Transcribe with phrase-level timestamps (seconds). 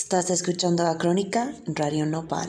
[0.00, 2.48] Estás escuchando a Crónica Radio Nopal.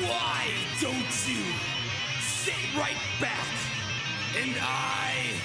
[0.00, 0.48] Why
[0.82, 1.44] don't you
[2.20, 3.46] sit right back
[4.42, 5.38] and I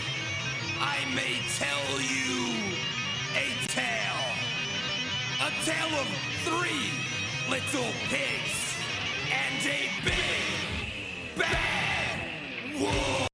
[0.81, 2.49] I may tell you
[3.35, 4.25] a tale
[5.39, 6.07] a tale of
[6.45, 6.89] three
[7.47, 8.75] little pigs
[9.29, 13.30] and a big bad wolf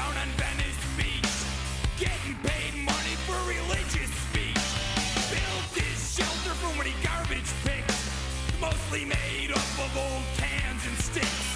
[0.00, 1.36] down on Venice Beach,
[1.98, 4.66] getting paid money for religious speech.
[5.32, 8.00] Built his shelter from when he garbage picks,
[8.60, 11.48] mostly made up of old cans and sticks.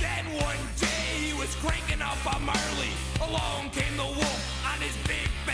[0.00, 2.92] Then one day he was cranking up on Marley.
[3.28, 4.42] Along came the wolf
[4.72, 5.53] on his big back.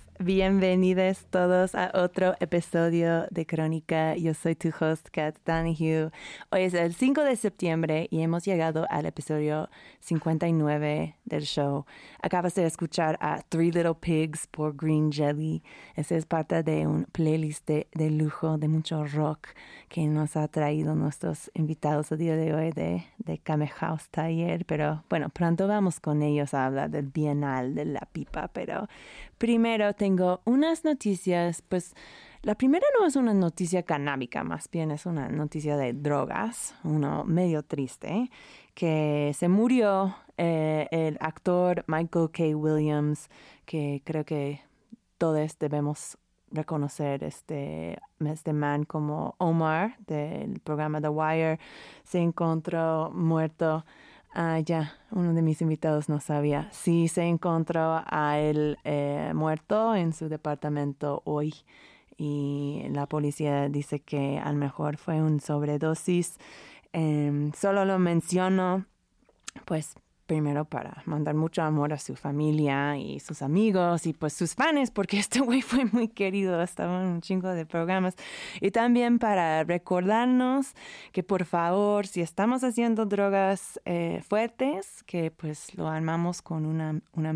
[0.23, 4.15] bienvenidos todos a otro episodio de Crónica.
[4.15, 6.11] Yo soy tu host, Kat Danihue.
[6.51, 9.69] Hoy es el 5 de septiembre y hemos llegado al episodio
[10.01, 11.85] 59 del show.
[12.21, 15.63] Acabas de escuchar a Three Little Pigs por Green Jelly.
[15.95, 19.47] Ese es parte de un playlist de, de lujo de mucho rock
[19.89, 24.65] que nos ha traído nuestros invitados el día de hoy de, de Kame House Taller.
[24.65, 28.49] Pero bueno, pronto vamos con ellos a hablar del Bienal de la Pipa.
[28.49, 28.87] Pero
[29.41, 31.95] primero tengo unas noticias, pues
[32.43, 37.23] la primera no es una noticia canábica, más bien es una noticia de drogas, uno
[37.23, 38.29] medio triste,
[38.75, 42.55] que se murió eh, el actor Michael K.
[42.55, 43.31] Williams,
[43.65, 44.61] que creo que
[45.17, 46.19] todos debemos
[46.51, 51.59] reconocer este, este man como Omar del programa The Wire,
[52.03, 53.85] se encontró muerto
[54.33, 56.69] Ah, ya, uno de mis invitados no sabía.
[56.71, 61.53] Sí, se encontró a él eh, muerto en su departamento hoy
[62.17, 66.37] y la policía dice que a lo mejor fue un sobredosis.
[66.93, 68.85] Em, solo lo menciono,
[69.65, 69.95] pues
[70.25, 74.91] primero para mandar mucho amor a su familia y sus amigos y pues sus fans,
[74.91, 78.15] porque este güey fue muy querido, estaba en un chingo de programas.
[78.61, 80.73] Y también para recordarnos
[81.11, 87.01] que por favor, si estamos haciendo drogas eh, fuertes, que pues lo armamos con una,
[87.13, 87.33] una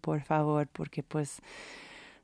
[0.00, 1.40] por favor, porque pues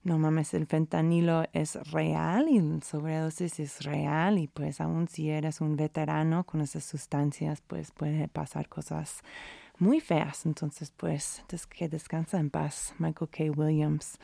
[0.03, 5.31] no mames, el fentanilo es real y el sobredosis es real y pues aún si
[5.31, 9.23] eres un veterano con esas sustancias, pues puede pasar cosas
[9.79, 10.47] muy feas.
[10.47, 13.45] Entonces, pues, que descansa en paz, Michael K.
[13.57, 14.19] Williams.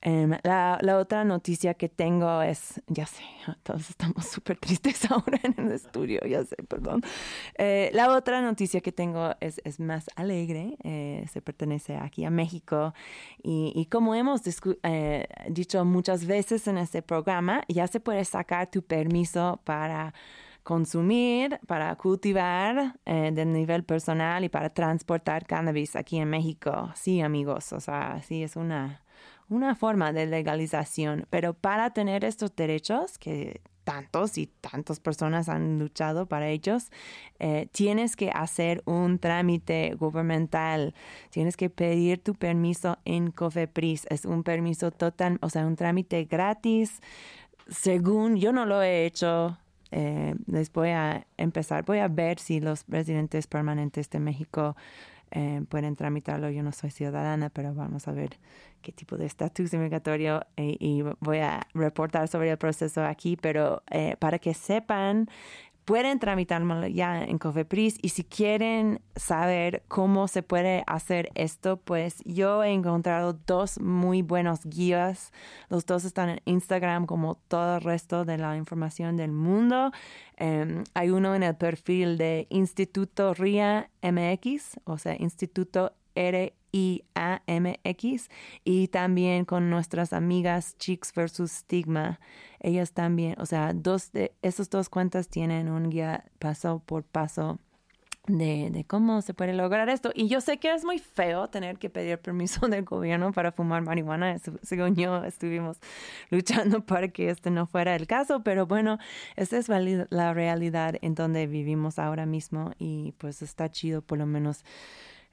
[0.00, 3.22] Em, la, la, otra noticia que tengo es, ya sé,
[3.62, 7.02] todos estamos súper tristes ahora en el estudio, ya sé, perdón.
[7.56, 12.30] Eh, la otra noticia que tengo es, es más alegre, eh, se pertenece aquí a
[12.30, 12.92] México
[13.42, 14.42] y, y como hemos
[14.82, 20.12] eh, dicho muchas veces en este programa, ya se puede sacar tu permiso para
[20.64, 26.90] consumir, para cultivar eh, de nivel personal y para transportar cannabis aquí en México.
[26.96, 29.02] Sí, amigos, o sea, sí es una,
[29.48, 35.78] una forma de legalización, pero para tener estos derechos que tantos y tantas personas han
[35.78, 36.90] luchado para ellos,
[37.38, 40.94] eh, tienes que hacer un trámite gubernamental,
[41.28, 46.24] tienes que pedir tu permiso en COFEPRIS, es un permiso total, o sea, un trámite
[46.24, 47.02] gratis.
[47.68, 49.58] Según yo no lo he hecho,
[49.96, 54.74] eh, les voy a empezar, voy a ver si los residentes permanentes de México
[55.30, 56.50] eh, pueden tramitarlo.
[56.50, 58.30] Yo no soy ciudadana, pero vamos a ver
[58.82, 63.84] qué tipo de estatus migratorio eh, y voy a reportar sobre el proceso aquí, pero
[64.18, 65.28] para que sepan
[65.84, 72.22] pueden tramitarlo ya en Cofepris y si quieren saber cómo se puede hacer esto, pues
[72.24, 75.32] yo he encontrado dos muy buenos guías.
[75.68, 79.92] Los dos están en Instagram como todo el resto de la información del mundo.
[80.36, 88.28] Em, hay uno en el perfil de Instituto RIA MX, o sea, Instituto R I-A-M-X
[88.64, 92.18] y también con nuestras amigas Chicks versus Stigma.
[92.58, 97.60] Ellas también, o sea, dos de esas dos cuentas tienen un guía paso por paso
[98.26, 100.10] de, de, cómo se puede lograr esto.
[100.14, 103.82] Y yo sé que es muy feo tener que pedir permiso del gobierno para fumar
[103.82, 104.36] marihuana.
[104.62, 105.78] Según yo, estuvimos
[106.30, 108.98] luchando para que este no fuera el caso, pero bueno,
[109.36, 114.26] esa es la realidad en donde vivimos ahora mismo y pues está chido por lo
[114.26, 114.64] menos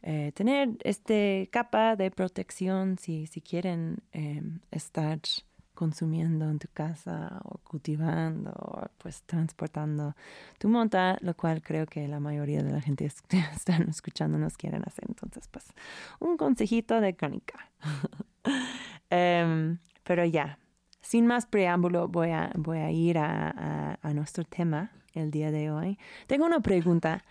[0.03, 5.19] eh, tener este capa de protección si, si quieren em, estar
[5.75, 10.15] consumiendo en tu casa o cultivando o pues transportando
[10.57, 14.57] tu monta, lo cual creo que la mayoría de la gente que están escuchando nos
[14.57, 15.05] quieren hacer.
[15.07, 15.65] Entonces, pues,
[16.19, 17.71] un consejito de crónica.
[19.13, 20.57] Em, pero ya,
[21.01, 25.69] sin más preámbulo, voy a, voy a ir a, a nuestro tema el día de
[25.69, 25.99] hoy.
[26.27, 27.23] Tengo una pregunta.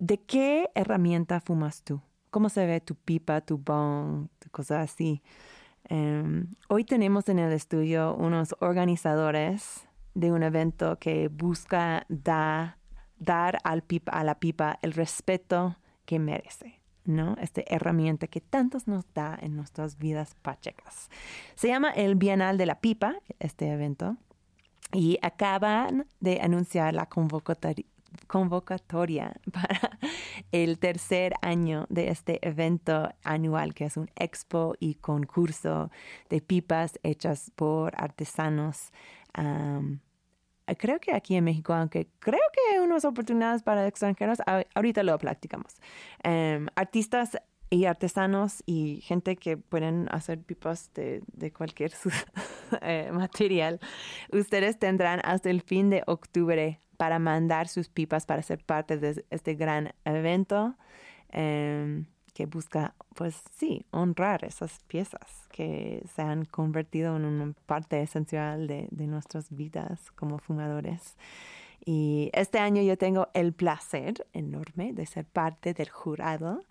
[0.00, 2.00] ¿De qué herramienta fumas tú?
[2.30, 5.22] Cómo se ve tu pipa, tu bong, cosas así.
[5.84, 12.76] Em, hoy tenemos en el estudio unos organizadores de un evento que busca dar
[13.64, 16.78] al pipa, a la pipa el respeto que merece.
[17.04, 17.36] ¿no?
[17.40, 21.08] Esta herramienta que tantos nos da en nuestras vidas pachecas.
[21.54, 24.18] Se llama el Bienal de la Pipa, este evento,
[24.92, 27.86] y acaban de anunciar la convocatoria,
[28.26, 29.98] convocatoria para
[30.52, 35.90] el tercer año de este evento anual, que es un expo y concurso
[36.28, 38.92] de pipas hechas por artesanos.
[40.78, 44.38] creo que aquí en México, aunque creo que hay unas oportunidades para extranjeros,
[44.74, 45.76] ahorita lo platicamos.
[46.22, 47.38] Em, artistas
[47.70, 51.92] y artesanos y gente que pueden hacer pipas de, de cualquier
[52.82, 53.80] eh, material,
[54.32, 59.24] ustedes tendrán hasta el fin de octubre para mandar sus pipas para ser parte de
[59.30, 60.74] este gran evento
[61.30, 68.02] em, que busca, pues sí, honrar esas piezas que se han convertido en una parte
[68.02, 71.16] esencial de, de nuestras vidas como fumadores.
[71.84, 76.64] Y este año yo tengo el placer enorme de ser parte del jurado,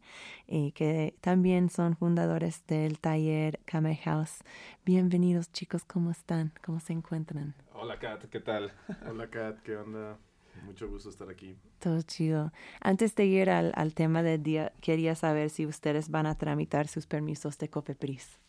[0.47, 4.43] eh, que también son fundadores del taller Kame House.
[4.85, 6.53] Bienvenidos chicos, ¿cómo están?
[6.65, 7.53] ¿Cómo se encuentran?
[7.73, 8.71] Hola, Kat, ¿qué tal?
[9.07, 10.17] Hola Kat, ¿qué onda?
[10.65, 11.57] Mucho gusto estar aquí.
[11.79, 12.51] Todo chido.
[12.81, 16.87] Antes de ir al, al tema del día, quería saber si ustedes van a tramitar
[16.87, 18.39] sus permisos de COFEPRIS.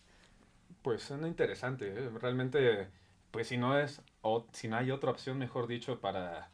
[0.83, 2.11] Pues suena interesante, ¿eh?
[2.21, 2.89] realmente,
[3.31, 6.51] pues si no es, o si no hay otra opción, mejor dicho, para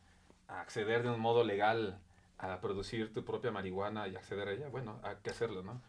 [0.49, 1.99] acceder de un modo legal
[2.39, 5.81] a producir tu propia marihuana y acceder a ella, bueno, hay que hacerlo, ¿no?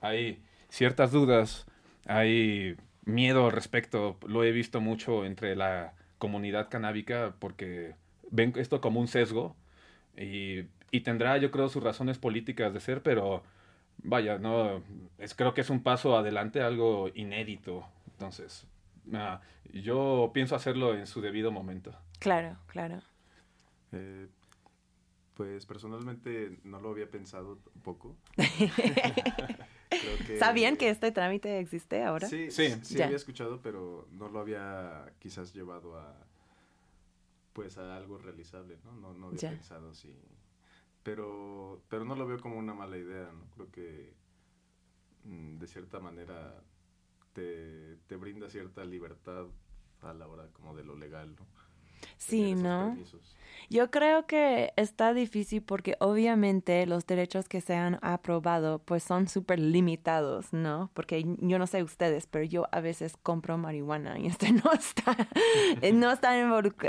[0.00, 1.66] Hay ciertas dudas,
[2.06, 7.94] hay miedo al respecto, lo he visto mucho entre la comunidad canábica porque
[8.30, 9.56] ven esto como un sesgo
[10.16, 10.60] y,
[10.90, 13.42] y tendrá, yo creo, sus razones políticas de ser, pero
[14.02, 14.82] vaya, no,
[15.18, 17.86] es, creo que es un paso adelante, algo inédito.
[18.12, 18.66] Entonces,
[19.14, 19.40] ah,
[19.72, 21.94] yo pienso hacerlo en su debido momento.
[22.18, 23.00] Claro, claro.
[23.92, 24.28] Eh,
[25.34, 28.16] pues personalmente no lo había pensado tampoco.
[28.36, 32.28] Creo que- ¿Sabían que este trámite existe ahora?
[32.28, 32.68] Sí, Sí.
[32.70, 36.14] sí, sí había escuchado, pero no lo había quizás llevado a
[37.60, 38.92] pues a algo realizable, ¿no?
[38.92, 39.50] No, no había Ya.
[39.50, 40.16] pensado si
[41.02, 43.44] pero pero no lo veo como una mala idea, ¿no?
[43.50, 44.14] Creo que
[45.24, 46.62] mm, de cierta manera
[47.34, 49.44] te, te brinda cierta libertad
[50.00, 51.44] a la hora como de lo legal, ¿no?
[52.20, 52.90] Sí, ¿no?
[52.90, 53.30] permisos.
[53.72, 59.28] Yo creo que está difícil porque obviamente los derechos que se han aprobado pues son
[59.28, 60.90] súper limitados, ¿no?
[60.92, 65.16] Porque yo no sé ustedes, pero yo a veces compro marihuana y este no está,
[65.82, 66.32] eh, no está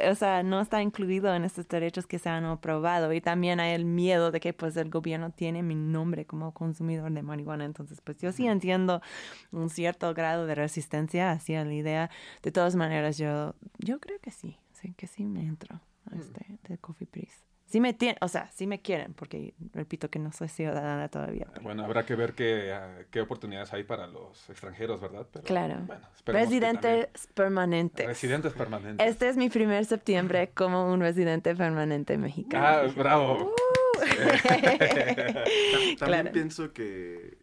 [0.10, 3.76] o sea, no está incluido en estos derechos que se han aprobado y también hay
[3.76, 8.02] el miedo de que pues el gobierno tiene mi nombre como consumidor de marihuana, entonces
[8.02, 9.04] pues yo sí entiendo
[9.52, 12.10] un cierto grado de resistencia hacia la idea.
[12.42, 15.80] De todas maneras, yo, yo creo que sí, sí, que sí me entro
[16.12, 17.44] a este de Coffee Priest.
[17.68, 21.48] Sí me tienen, o sea, sí me quieren, porque repito que no soy ciudadana todavía.
[21.54, 25.26] pero- Bueno, habrá que ver qué, ah, qué oportunidades hay para los extranjeros, ¿verdad?
[25.32, 25.80] Pero, Claro.
[25.88, 28.06] bueno, Residentes también- permanentes.
[28.08, 29.08] Residentes permanentes.
[29.08, 32.66] Este es mi primer septiembre como un residente permanente mexicano.
[32.68, 33.54] Ah, bravo.
[34.02, 34.02] Tam-
[35.98, 36.32] También Claro.
[36.34, 37.38] pienso que,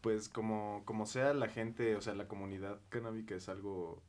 [0.00, 4.02] pues, como, como sea la gente, o sea, la comunidad canábica es algo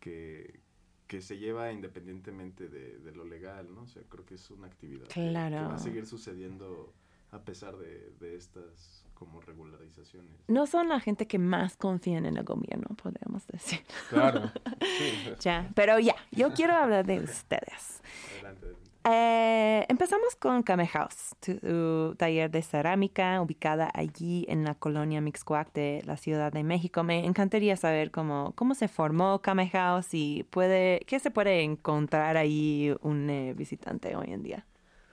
[0.00, 0.60] que,
[1.06, 3.82] que se lleva independientemente de, de lo legal, ¿no?
[3.82, 5.20] O sea, creo que es una actividad que-
[5.68, 6.92] va a seguir sucediendo
[7.30, 10.30] a pesar de, de estas como regularizaciones.
[10.48, 13.80] No son la gente que más confían en el gobierno, podríamos decir.
[14.10, 14.50] Claro.
[14.82, 18.02] Sí, Ya, pero ya, yo quiero hablar de ustedes.
[18.34, 18.65] Adelante.
[19.08, 25.20] Eh, empezamos con Kame House, tu, tu taller de cerámica ubicada allí en la colonia
[25.20, 27.04] Mixcoac de la Ciudad de México.
[27.04, 32.36] Me encantaría saber cómo, cómo se formó Kame House y puede, qué se puede encontrar
[32.36, 34.66] ahí un eh, visitante hoy en día.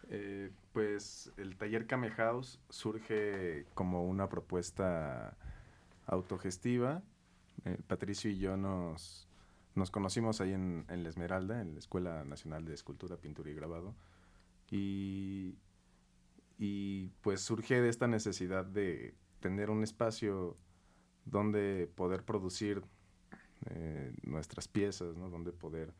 [0.09, 5.37] Eh, pues el taller Kame House surge como una propuesta
[6.07, 7.03] autogestiva.
[7.65, 9.27] Eh, Patricio y yo nos,
[9.75, 13.53] nos conocimos ahí en, en La Esmeralda, en la Escuela Nacional de Escultura, Pintura y
[13.53, 13.95] Grabado.
[14.69, 15.57] Y,
[16.57, 20.57] y pues surge de esta necesidad de tener un espacio
[21.25, 22.83] donde poder producir
[23.69, 25.29] eh, nuestras piezas, ¿no?
[25.29, 25.93] Donde poder,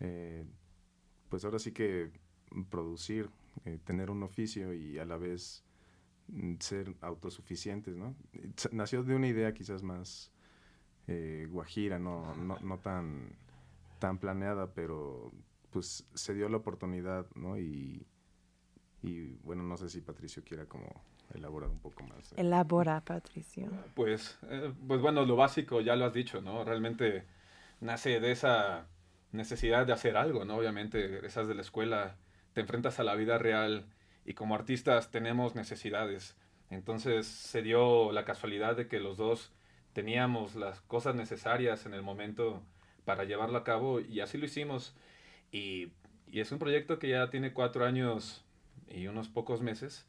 [0.00, 0.44] eh,
[1.28, 2.10] pues ahora sí que
[2.70, 3.30] producir,
[3.64, 5.64] eh, tener un oficio y a la vez
[6.28, 8.14] mm, ser autosuficientes, ¿no?
[8.72, 10.32] Nació de una idea quizás más
[11.06, 13.28] eh, guajira, no, no, no tan,
[13.98, 15.32] tan planeada, pero
[15.70, 17.58] pues se dio la oportunidad, ¿no?
[17.58, 18.06] Y,
[19.02, 20.86] y bueno, no sé si Patricio quiera como
[21.34, 22.32] elaborar un poco más.
[22.32, 22.36] eh.
[22.38, 23.68] Elabora, Patricio.
[23.94, 26.64] Pues, eh, pues bueno, lo básico ya lo has dicho, ¿no?
[26.64, 27.24] Realmente
[27.80, 28.86] nace de esa
[29.32, 30.56] necesidad de hacer algo, ¿no?
[30.56, 32.16] Obviamente, esas de la escuela,
[32.52, 33.86] te enfrentas a la vida real
[34.24, 36.36] y como artistas tenemos necesidades.
[36.70, 39.52] Entonces se dio la casualidad de que los dos
[39.94, 42.62] teníamos las cosas necesarias en el momento
[43.06, 44.94] para llevarlo a cabo y así lo hicimos.
[45.52, 45.92] Y,
[46.30, 48.44] y es un proyecto que ya tiene cuatro años
[48.88, 50.06] y unos pocos meses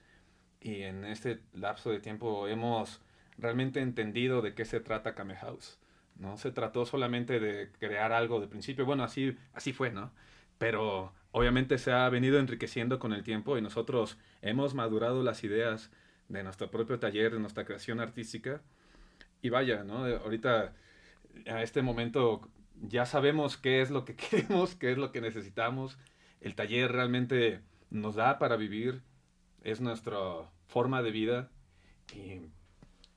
[0.66, 3.00] y en este lapso de tiempo hemos
[3.38, 5.78] realmente entendido de qué se trata Kame House.
[6.18, 10.12] No se trató solamente de crear algo de principio, bueno, así, así fue, ¿no?
[10.58, 15.92] Pero obviamente se ha venido enriqueciendo con el tiempo y nosotros hemos madurado las ideas
[16.30, 18.62] de nuestro propio taller, de nuestra creación artística.
[19.46, 20.06] Y vaya, ¿no?
[20.06, 20.74] Ahorita,
[21.46, 22.50] a este momento,
[22.82, 26.00] ya sabemos qué es lo que queremos, qué es lo que necesitamos.
[26.42, 27.62] El taller realmente
[27.92, 29.04] nos da para vivir,
[29.62, 30.20] es nuestra
[30.68, 31.52] forma de vida
[32.16, 32.42] y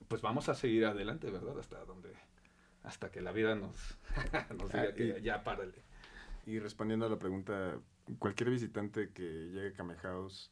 [0.09, 1.59] pues vamos a seguir adelante, ¿verdad?
[1.59, 2.13] Hasta donde,
[2.83, 3.99] hasta que la vida nos,
[4.59, 5.83] nos diga Ah, que y- ya párale.
[6.45, 7.79] Y respondiendo a la pregunta,
[8.19, 10.51] cualquier visitante que llegue a Kame House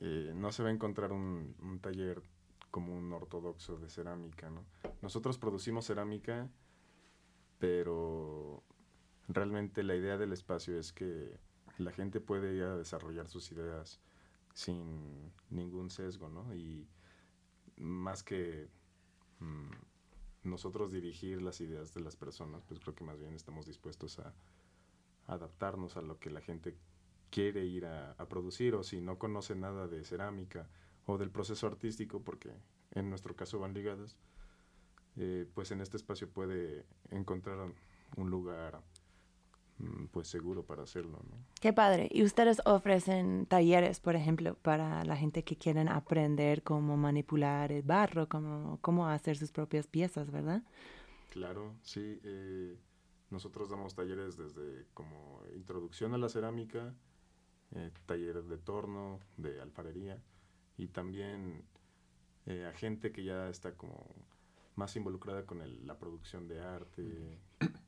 [0.00, 2.22] eh, no se va a encontrar un, un taller
[2.72, 4.64] como un ortodoxo de cerámica, ¿no?
[5.02, 6.50] Nosotros producimos cerámica,
[7.58, 8.64] pero
[9.28, 11.38] realmente la idea del espacio es que
[11.78, 14.00] la gente puede ir a desarrollar sus ideas
[14.54, 16.54] sin ningún sesgo, ¿no?
[16.54, 16.88] Y
[17.76, 18.68] más que
[19.38, 24.18] mm, nosotros dirigir las ideas de las personas, pues creo que más bien estamos dispuestos
[24.18, 24.32] a
[25.26, 26.74] adaptarnos a lo que la gente
[27.30, 30.70] quiere ir a, a producir o si no conoce nada de cerámica
[31.06, 32.50] o del proceso artístico, porque
[32.92, 34.16] en nuestro caso van ligadas,
[35.16, 37.58] eh, pues en este espacio puede encontrar
[38.16, 38.80] un lugar
[39.78, 41.36] mm, pues seguro para hacerlo, ¿no?
[41.60, 42.08] Qué padre.
[42.10, 47.82] Y ustedes ofrecen talleres, por ejemplo, para la gente que quieren aprender cómo manipular el
[47.82, 50.62] barro, cómo, cómo hacer sus propias piezas, ¿verdad?
[51.30, 52.20] Claro, sí.
[52.22, 52.78] eh,
[53.30, 56.94] nosotros damos talleres desde como introducción a la cerámica,
[57.74, 60.22] eh, talleres de torno, de alfarería
[60.82, 61.64] y también
[62.46, 64.06] eh, a gente que ya está como
[64.76, 67.38] más involucrada con el- la producción de arte.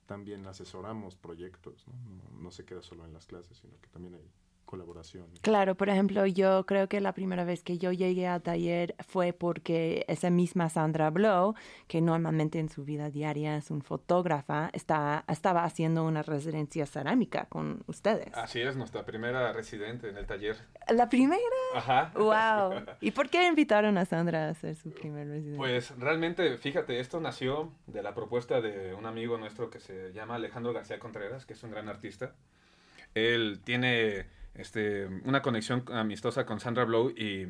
[0.06, 1.94] También asesoramos proyectos, ¿no?
[1.94, 4.30] No, no se queda solo en las clases, sino que también hay
[4.74, 5.26] colaboración.
[5.40, 9.32] Claro, por ejemplo, yo creo que la primera vez que yo llegué al taller fue
[9.32, 11.54] porque esa misma Sandra Blow,
[11.86, 17.46] que normalmente en su vida diaria es un fotógrafa, está, estaba haciendo una residencia cerámica
[17.46, 18.34] con ustedes.
[18.34, 20.56] Así es, nuestra primera residente en el taller.
[20.88, 21.40] La primera.
[21.74, 22.12] Ajá.
[22.14, 22.84] ¡Wow!
[23.00, 25.58] ¿Y por qué invitaron a Sandra a hacer su primer residencia?
[25.58, 30.34] Pues realmente, fíjate, esto nació de la propuesta de un amigo nuestro que se llama
[30.34, 32.32] Alejandro García Contreras, que es un gran artista.
[33.14, 37.42] Él tiene este, una conexión amistosa con Sandra Blow y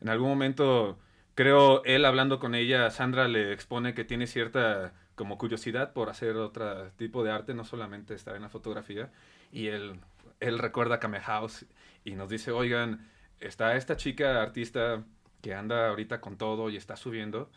[0.00, 0.98] en algún momento,
[1.34, 6.36] creo, él hablando con ella, Sandra le expone que tiene cierta como curiosidad por hacer
[6.36, 9.10] otro tipo de arte, no solamente estar en la fotografía.
[9.52, 10.00] Y él,
[10.40, 11.66] él recuerda Kame House
[12.04, 13.06] y nos dice, oigan,
[13.38, 15.04] está esta chica artista
[15.42, 17.50] que anda ahorita con todo y está subiendo.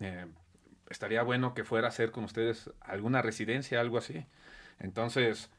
[0.00, 0.26] eh,
[0.90, 4.26] estaría bueno que fuera a hacer con ustedes alguna residencia, algo así.
[4.78, 5.50] Entonces,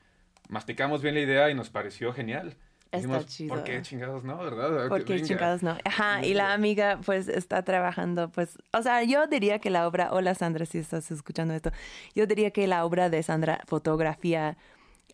[0.49, 2.55] masticamos bien la idea y nos pareció genial.
[2.91, 3.55] Está chido.
[3.55, 4.87] ¿por qué chingados no, verdad?
[4.89, 5.27] Porque Venga.
[5.27, 5.77] chingados no.
[5.83, 10.13] Ajá, y la amiga pues está trabajando, pues, o sea, yo diría que la obra,
[10.13, 11.71] hola Sandra, si estás escuchando esto,
[12.15, 14.57] yo diría que la obra de Sandra, fotografía,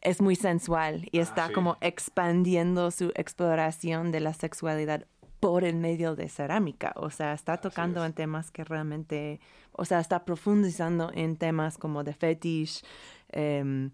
[0.01, 1.53] es muy sensual y Ah, está sí.
[1.53, 5.05] como expandiendo su exploración de la sexualidad
[5.39, 8.05] por el medio de cerámica, o sea, está tocando es.
[8.05, 9.39] en temas que realmente,
[9.73, 12.81] o sea, está profundizando en temas como de fetish,
[13.29, 13.91] em,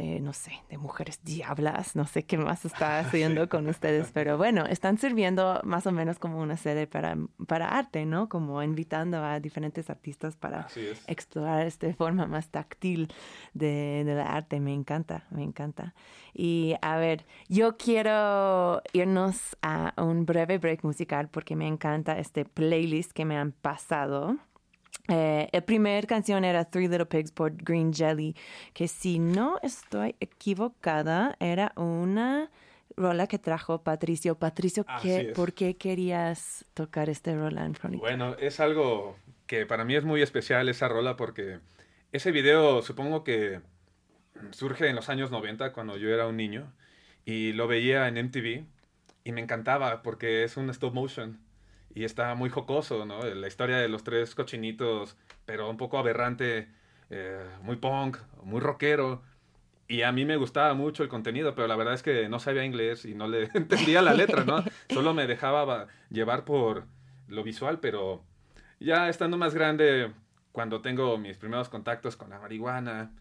[0.00, 4.38] de, no sé, de mujeres diablas, no sé qué más está haciendo con ustedes, pero
[4.38, 8.28] bueno, están sirviendo más o menos como una sede para, para arte, ¿no?
[8.28, 11.02] Como invitando a diferentes artistas para es.
[11.06, 13.12] explorar esta forma más táctil
[13.52, 14.58] de, del arte.
[14.58, 15.94] Me encanta, me encanta.
[16.32, 22.44] Y a ver, yo quiero irnos a un breve break musical porque me encanta este
[22.46, 24.38] playlist que me han pasado.
[25.08, 28.34] Eh, la primera canción era Three Little Pigs por Green Jelly,
[28.72, 32.50] que si no estoy equivocada, era una
[32.96, 34.36] rola que trajo Patricio.
[34.36, 35.32] Patricio, ¿qué.
[35.34, 38.00] ¿por qué querías tocar este rola en Crónica?
[38.00, 41.58] Bueno, es algo que para mí es muy especial esa rola porque
[42.12, 43.60] ese video supongo que
[44.50, 46.72] surge en los años 90 cuando yo era un niño
[47.24, 48.64] y lo veía en MTV
[49.24, 51.38] y me encantaba porque es un stop motion
[51.94, 53.22] y está muy jocoso, ¿no?
[53.24, 56.68] La historia de los tres cochinitos, pero un poco aberrante,
[57.10, 59.22] eh, muy punk, muy rockero.
[59.88, 62.64] Y a mí me gustaba mucho el contenido, pero la verdad es que no sabía
[62.64, 64.62] inglés y no le entendía la letra, ¿no?
[64.88, 66.84] Solo me dejaba va- llevar por
[67.28, 68.22] lo visual, pero
[68.78, 70.12] ya estando más grande,
[70.52, 73.12] cuando tengo mis primeros contactos con la marihuana,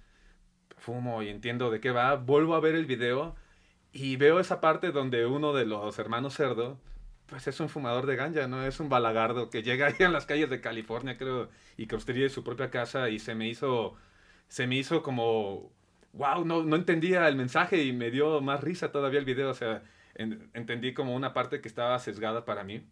[0.77, 3.36] fumo y entiendo de qué va, vuelvo a ver el video
[3.91, 6.79] y veo esa parte donde uno de los hermanos cerdo,
[7.30, 8.65] pues es un fumador de ganja, ¿no?
[8.65, 12.44] Es un balagardo que llega ahí en las calles de California, creo, y construye su
[12.44, 13.96] propia casa y se me hizo,
[14.48, 15.72] se me hizo como,
[16.13, 19.54] wow, no, no entendía el mensaje y me dio más risa todavía el video, o
[19.54, 19.84] sea,
[20.15, 22.84] en- entendí como una parte que estaba sesgada para mí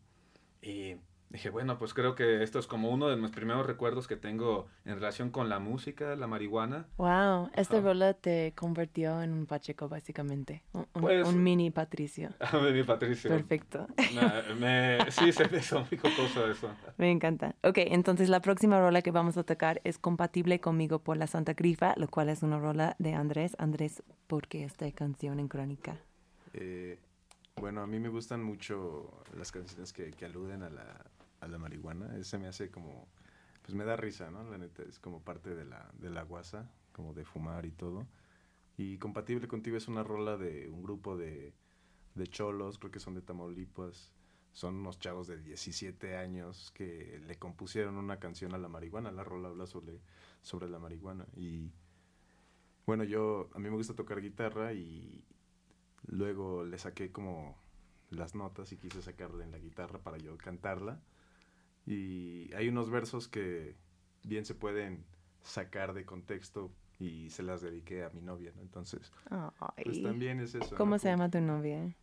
[0.62, 0.96] y
[1.30, 4.68] dije, bueno, pues creo que esto es como uno de mis primeros recuerdos que tengo
[4.86, 6.88] en relación con la música, la marihuana.
[6.98, 10.64] Wow, esta rola te convirtió en un Pacheco, básicamente.
[10.74, 12.30] Un, un- Pues- un mini Patricio.
[12.74, 13.30] mi Patricio.
[13.30, 13.88] Perfecto.
[14.16, 16.00] Me- me- sí, se me hizo muy
[16.52, 16.70] eso.
[16.98, 17.56] Me encanta.
[17.64, 21.54] Ok, entonces la próxima rola que vamos a tocar es Compatible conmigo por la Santa
[21.54, 23.56] Grifa, lo cual es una rola de Andrés.
[23.60, 25.98] Andrés, ¿por qué esta canción en Crónica?
[26.54, 27.00] Eh,
[27.60, 30.84] bueno, a mí me gustan mucho las canciones que, que aluden a la,
[31.40, 32.18] a la marihuana.
[32.18, 33.08] Ese me hace como,
[33.62, 34.44] pues me da risa, ¿no?
[34.50, 38.08] La neta, es como parte de la, de la guasa, como de fumar y todo.
[38.78, 41.54] Y Compatible Contigo es una rola de un grupo de,
[42.16, 44.12] de cholos, creo que son de Tamaulipas.
[44.54, 49.12] Son unos chavos de 17 años que le compusieron una canción a la marihuana.
[49.12, 50.02] La rola habla sobre,
[50.42, 51.28] sobre la marihuana.
[51.36, 51.72] Y
[52.88, 55.24] bueno, yo, a mí me gusta tocar guitarra y
[56.08, 57.56] luego le saqué como
[58.10, 61.02] las notas y quise sacarla en la guitarra para yo cantarla.
[61.88, 63.76] Y hay unos versos que
[64.24, 65.06] bien se pueden
[65.42, 66.70] sacar de contexto
[67.00, 68.62] y se las dediqué a mi novia, ¿no?
[68.62, 69.12] Entonces,
[69.84, 70.76] pues también es eso.
[70.76, 71.00] ¿Cómo ¿no?
[71.00, 71.96] se llama tu novia?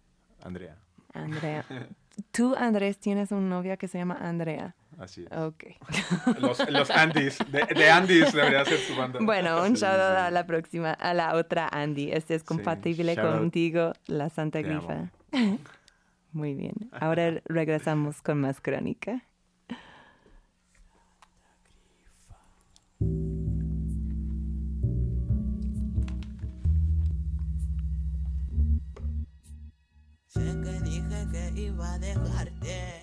[0.42, 0.78] Andrea,
[1.12, 1.64] Andrea.
[2.30, 4.74] Tú, Andrés, tienes una novia que se llama Andrea.
[4.98, 5.36] así es.
[5.36, 5.64] Ok.
[6.40, 9.18] Los, los Andys, de, de Andys debería ser su banda.
[9.20, 12.12] Bueno, un shout out a la próxima, a la otra Andy.
[12.12, 15.10] Este es compatible contigo, la Santa Grifa.
[16.32, 16.74] Muy bien.
[16.92, 19.24] Ahora regresamos con más crónica.
[31.54, 32.93] Dije que iba a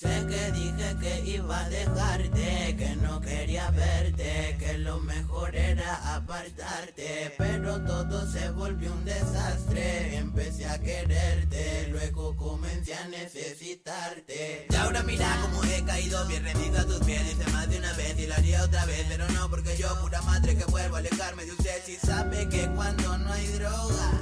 [0.00, 6.14] Sé que dije que iba a dejarte, que no quería verte, que lo mejor era
[6.14, 10.18] apartarte, pero todo se volvió un desastre.
[10.18, 14.68] Empecé a quererte, luego comencé a necesitarte.
[14.70, 17.92] Y ahora mira cómo he caído bien rendido a tus pies, hice más de una
[17.94, 20.98] vez y lo haría otra vez, pero no porque yo, pura madre, que vuelvo a
[21.00, 21.82] alejarme de usted.
[21.84, 24.12] Si sabe que cuando no hay droga,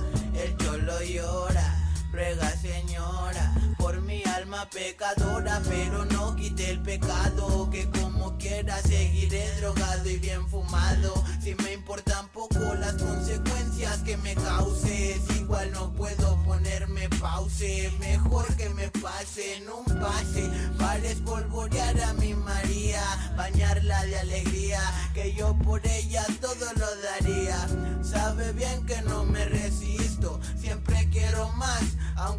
[0.42, 1.75] el cholo llora.
[2.12, 9.48] Ruega señora por mi alma pecadora, pero no quite el pecado, que como quiera seguiré
[9.60, 11.12] drogado y bien fumado.
[11.42, 18.46] Si me importan poco las consecuencias que me causes, igual no puedo ponerme pause, mejor
[18.56, 23.02] que me pase en un pase para espolvorear a mi María,
[23.36, 24.80] bañarla de alegría,
[25.14, 26.95] que yo por ella todo lo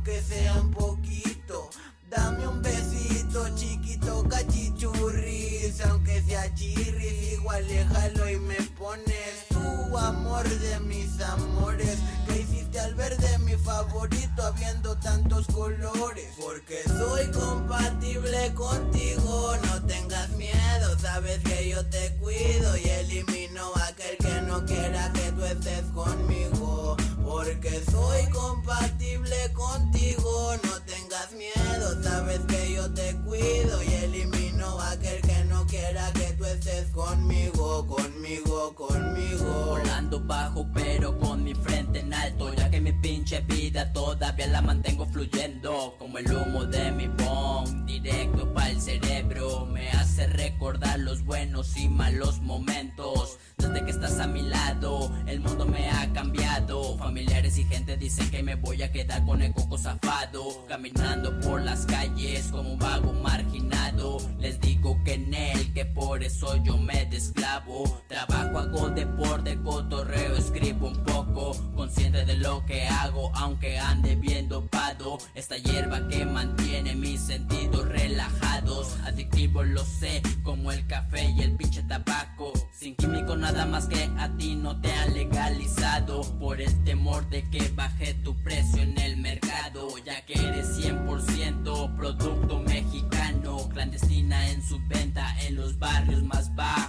[0.08, 1.70] aunque sea un poquito.
[2.10, 10.48] Dame un besito chiquito, cachichurris, aunque sea chirris, igual déjalo y me pones tu amor
[10.48, 11.98] de mis amores.
[12.26, 16.30] Que hiciste al ver de mi favorito habiendo tantos colores?
[16.39, 23.88] Porque soy compatible contigo, no tengas miedo, sabes que yo te cuido y elimino a
[23.88, 26.96] aquel que no quiera que tú estés conmigo.
[27.38, 33.84] Porque soy compatible contigo, no tengas miedo, sabes que yo te cuido.
[33.84, 39.65] Y elimino a aquel que no quiera que tú estés conmigo, conmigo, conmigo.
[39.67, 42.52] Volando bajo pero con mi frente en alto.
[42.56, 45.95] Ya que mi pinche vida todavía la mantengo fluyendo.
[46.00, 49.67] Como el humo de mi bong Directo para el cerebro.
[49.67, 55.12] Me hace recordar los buenos y malos momentos Desde que estás a mi lado.
[55.25, 56.97] El mundo me ha cambiado.
[56.97, 60.65] Familiares y gente dicen que me voy a quedar con el coco zafado.
[60.69, 64.19] Caminando por las calles como un vago marginado.
[64.39, 68.01] Les digo que en él, que por eso yo me desclavo.
[68.08, 71.51] Trabajo, hago deporte, cotorreo, escribo un poco.
[71.75, 77.86] Consciente de lo que hago, aunque ande bien dopado Esta hierba que mantiene mis sentidos
[77.89, 78.95] relajados.
[79.03, 84.08] Adictivo lo sé, como el café y el pinche tabaco Sin químico nada más que
[84.20, 86.22] a ti no te han legalizado.
[86.38, 89.88] Por el temor de que baje tu precio en el mercado.
[90.06, 93.68] Ya que eres 100% producto mexicano.
[93.74, 96.87] Clandestina en su venta en los barrios más bajos.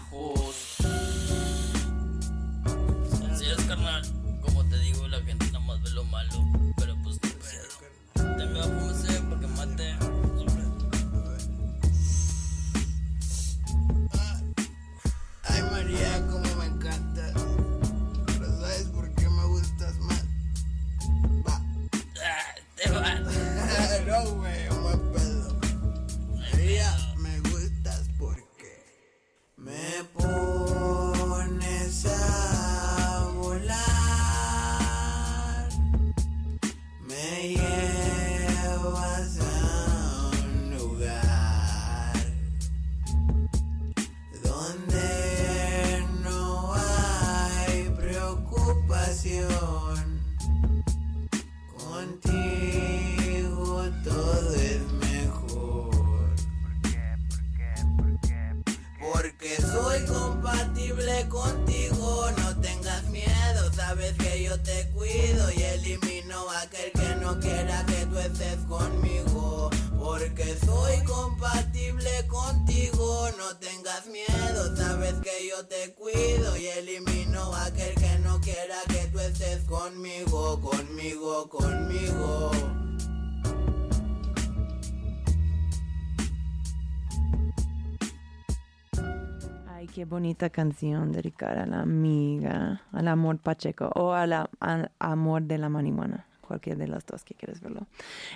[90.18, 94.50] Bonita canción dedicada a la amiga, al amor Pacheco o al
[94.98, 96.26] amor de la marihuana.
[96.40, 97.86] Cualquier de los dos que quieres verlo.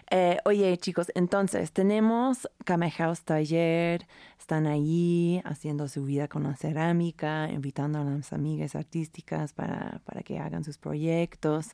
[0.09, 2.92] Eh, oye, chicos, entonces tenemos Kame
[3.25, 4.07] Taller.
[4.38, 10.23] Están allí haciendo su vida con la cerámica, invitando a las amigas artísticas para, para
[10.23, 11.71] que hagan sus proyectos.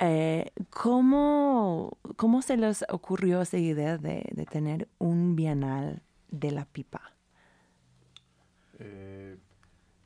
[0.00, 6.64] Eh, ¿cómo, ¿Cómo se les ocurrió esa idea de, de tener un bienal de la
[6.64, 7.14] pipa?
[8.80, 9.33] Eh,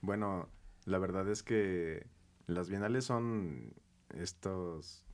[0.08, 0.48] bueno,
[0.86, 2.06] la verdad es que
[2.46, 3.74] las bienales son
[4.14, 5.04] estos,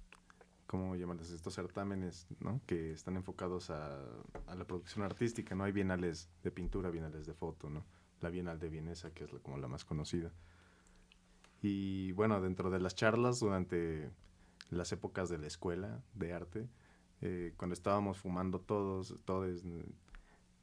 [0.68, 1.33] ¿cómo llamarles?
[1.33, 2.61] Estos certámenes, ¿no?
[2.64, 3.98] Que están enfocados a,
[4.46, 5.64] a la producción artística, ¿no?
[5.64, 7.85] Hay bienales de pintura, bienales de foto, ¿no?
[8.20, 10.33] La Bienal de Vienesa, que es la- como la más conocida.
[11.61, 14.12] Y bueno, dentro de las charlas durante
[14.70, 16.68] las épocas de la escuela de arte,
[17.20, 19.64] eh, cuando estábamos fumando todos, todos,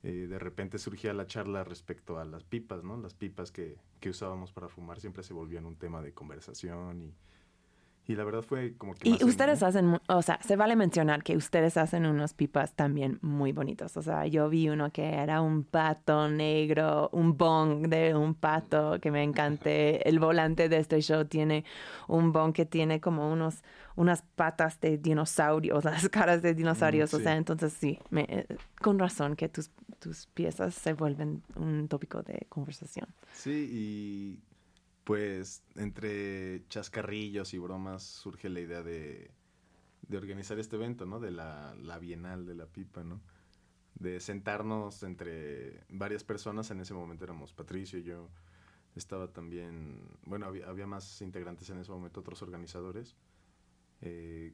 [0.03, 2.97] eh, de repente surgía la charla respecto a las pipas, ¿no?
[2.97, 7.13] Las pipas que, que usábamos para fumar siempre se volvían un tema de conversación y,
[8.11, 9.07] y la verdad fue como que...
[9.07, 13.19] Y en- ustedes hacen, o sea, se vale mencionar que ustedes hacen unos pipas también
[13.21, 13.95] muy bonitos.
[13.95, 18.99] O sea, yo vi uno que era un pato negro, un bong de un pato
[18.99, 20.01] que me encanté.
[20.09, 21.63] El volante de este show tiene
[22.07, 23.63] un bong que tiene como unos,
[24.01, 27.13] unas patas de dinosaurios, las caras de dinosaurios.
[27.13, 27.23] O sí.
[27.23, 28.47] sea, entonces sí, me- eh,
[28.81, 33.07] con razón que tus, tus piezas se vuelven un tópico de conversación.
[33.33, 34.39] Sí, y
[35.03, 39.31] pues entre chascarrillos y bromas surge la idea de,
[40.07, 41.19] de organizar este evento, ¿no?
[41.19, 43.21] De la, la Bienal de la Pipa, ¿no?
[43.95, 48.29] De sentarnos entre varias personas, en ese momento éramos Patricio y yo,
[48.95, 53.15] estaba también, bueno, había, había más integrantes en ese momento, otros organizadores,
[54.01, 54.53] eh,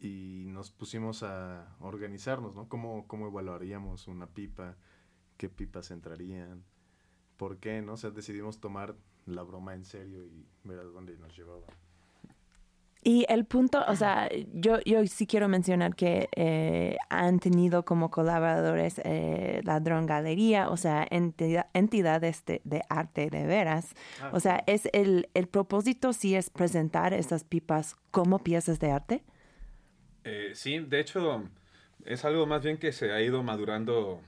[0.00, 2.68] y nos pusimos a organizarnos, ¿no?
[2.68, 4.76] ¿Cómo, cómo evaluaríamos una pipa?
[5.36, 6.64] ¿Qué pipas entrarían?
[7.36, 7.94] ¿Por qué, no?
[7.94, 11.66] O sea, decidimos tomar la broma en serio y ver a dónde nos llevaba.
[13.04, 18.10] Y el punto, o sea, yo, yo sí quiero mencionar que eh, han tenido como
[18.10, 23.94] colaboradores eh, Ladrón Galería, o sea, entidad- entidades de, de arte de veras.
[24.20, 28.90] Ah, O sea, es el, el propósito sí es presentar estas pipas como piezas de
[28.90, 29.22] arte.
[30.24, 31.44] Eh, sí, de hecho,
[32.04, 34.20] es algo más bien que se ha ido madurando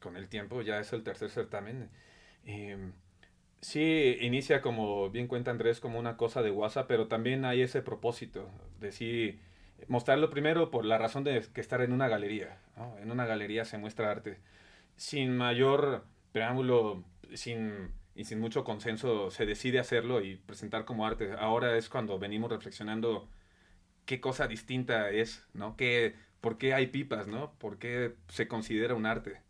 [0.00, 1.90] con el tiempo, ya es el tercer certamen.
[3.64, 7.80] Sí, inicia como bien cuenta Andrés como una cosa de WhatsApp, pero también hay ese
[7.80, 9.40] propósito de sí
[9.88, 12.58] mostrarlo primero por la razón de que estar en una galería.
[13.00, 14.38] En una galería se muestra arte.
[14.96, 21.32] Sin mayor preámbulo, sin, y sin mucho consenso, se decide hacerlo y presentar como arte.
[21.32, 23.30] Ahora es cuando venimos reflexionando
[24.04, 25.74] qué cosa distinta es, ¿no?
[25.76, 27.54] ¿Qué, ¿Por qué hay pipas, ¿no?
[27.54, 29.40] ¿Por qué se considera un arte?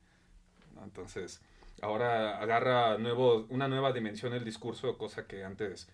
[0.85, 1.43] Entonces,
[1.85, 5.89] ahora agarra nuevo, una nueva dimensión el discurso, cosa que antes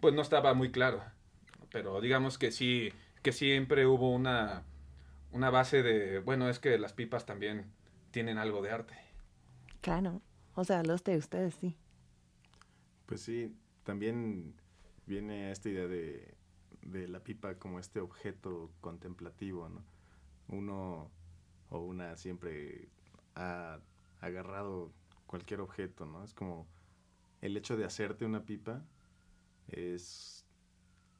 [0.00, 1.02] pues no estaba muy claro.
[1.70, 4.64] Pero digamos que sí, que siempre hubo una,
[5.32, 7.72] una base de, bueno, es que las pipas también
[8.10, 8.94] tienen algo de arte.
[9.80, 10.20] Claro,
[10.54, 11.76] o sea, los de ustedes sí.
[13.06, 13.54] Pues sí,
[13.84, 14.54] también
[15.06, 16.34] viene esta idea de,
[16.82, 19.84] de la pipa como este objeto contemplativo, ¿no?
[20.48, 21.10] Uno
[21.70, 22.88] o una siempre
[23.34, 23.78] ha
[24.20, 24.92] agarrado
[25.36, 26.24] cualquier objeto, ¿no?
[26.24, 26.66] Es como
[27.42, 28.82] el hecho de hacerte una pipa
[29.68, 30.46] es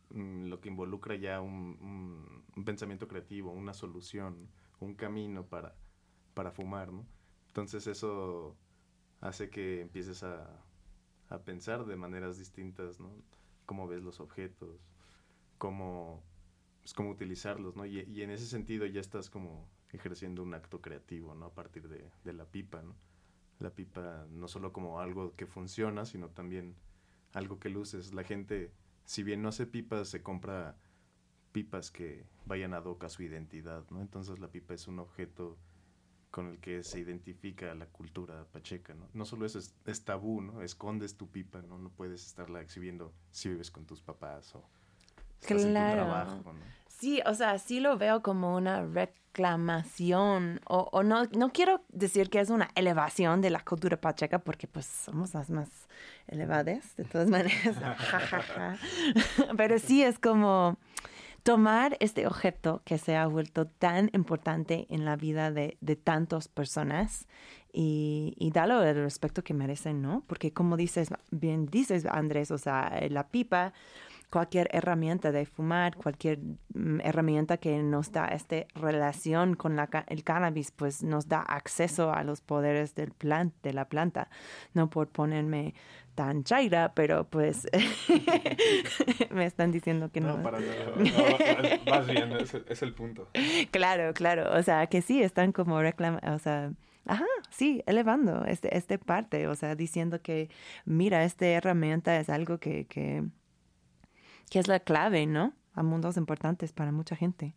[0.09, 4.48] mm, lo que involucra ya un, pensamiento creativo, una solución,
[4.81, 5.74] un camino para,
[6.33, 7.07] para fumar, ¿no?
[7.48, 8.57] Entonces eso
[9.20, 10.64] hace que empieces a,
[11.29, 13.11] a pensar de maneras distintas, ¿no?
[13.66, 14.81] Cómo ves los objetos,
[15.59, 16.22] cómo,
[16.81, 17.85] pues, cómo utilizarlos, ¿no?
[17.85, 21.46] Y, y en ese sentido ya estás como ejerciendo un acto creativo, ¿no?
[21.46, 22.96] A partir de, de la pipa, ¿no?
[23.59, 26.75] La pipa no solo como algo que funciona, sino también
[27.33, 28.12] algo que luces.
[28.14, 28.73] La gente,
[29.05, 30.77] si bien no hace pipas, se compra
[31.53, 34.01] pipas que vayan a su identidad, ¿no?
[34.01, 35.57] Entonces la pipa es un objeto
[36.31, 39.09] con el que se identifica la cultura pacheca, ¿no?
[39.14, 40.61] No solo es, es tabú, ¿no?
[40.61, 41.79] Escondes tu pipa, ¿no?
[41.79, 44.69] No puedes estarla exhibiendo si vives con tus papás o
[45.44, 46.03] Claro.
[46.03, 46.77] trabajo, ¿no?
[46.88, 52.31] Sí, o sea, sí lo veo como una reclamación, o, o no, no quiero decir
[52.31, 55.68] que es una elevación de la cultura pacheca, porque pues somos las más
[56.27, 57.77] elevadas, de todas maneras,
[59.57, 60.79] pero sí es como
[61.42, 66.49] tomar este objeto que se ha vuelto tan importante en la vida de, de tantas
[66.49, 67.29] personas
[67.72, 70.25] y, y darle el respeto que merecen, ¿no?
[70.27, 73.75] Porque como dices, bien dices, Andrés, o sea, la pipa
[74.31, 76.39] cualquier herramienta de fumar, cualquier
[76.75, 82.12] mm, herramienta que nos da esta relación con la, el cannabis, pues nos da acceso
[82.12, 84.29] a los poderes del plan, de la planta.
[84.75, 85.75] No por ponerme
[86.15, 87.69] tan chaira, pero pues
[89.31, 90.39] me están diciendo que no.
[90.39, 90.93] No, para nada.
[90.97, 93.29] No, no, Más bien, es, es el punto.
[93.71, 94.57] Claro, claro.
[94.59, 96.73] O sea, que sí, están como reclamando, o sea,
[97.05, 100.51] ajá, sí, elevando este, este parte, o sea, diciendo que,
[100.85, 103.25] mira, esta herramienta es algo que, que,
[104.51, 105.55] que es la clave, ¿no?
[105.75, 107.55] A mundos importantes para mucha gente.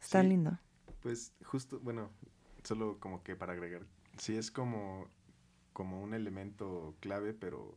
[0.00, 0.28] Está Sí.
[0.28, 0.58] lindo.
[1.02, 2.10] Pues justo, bueno,
[2.62, 3.86] solo como que para agregar,
[4.18, 5.08] sí es como,
[5.72, 7.76] como un elemento clave, pero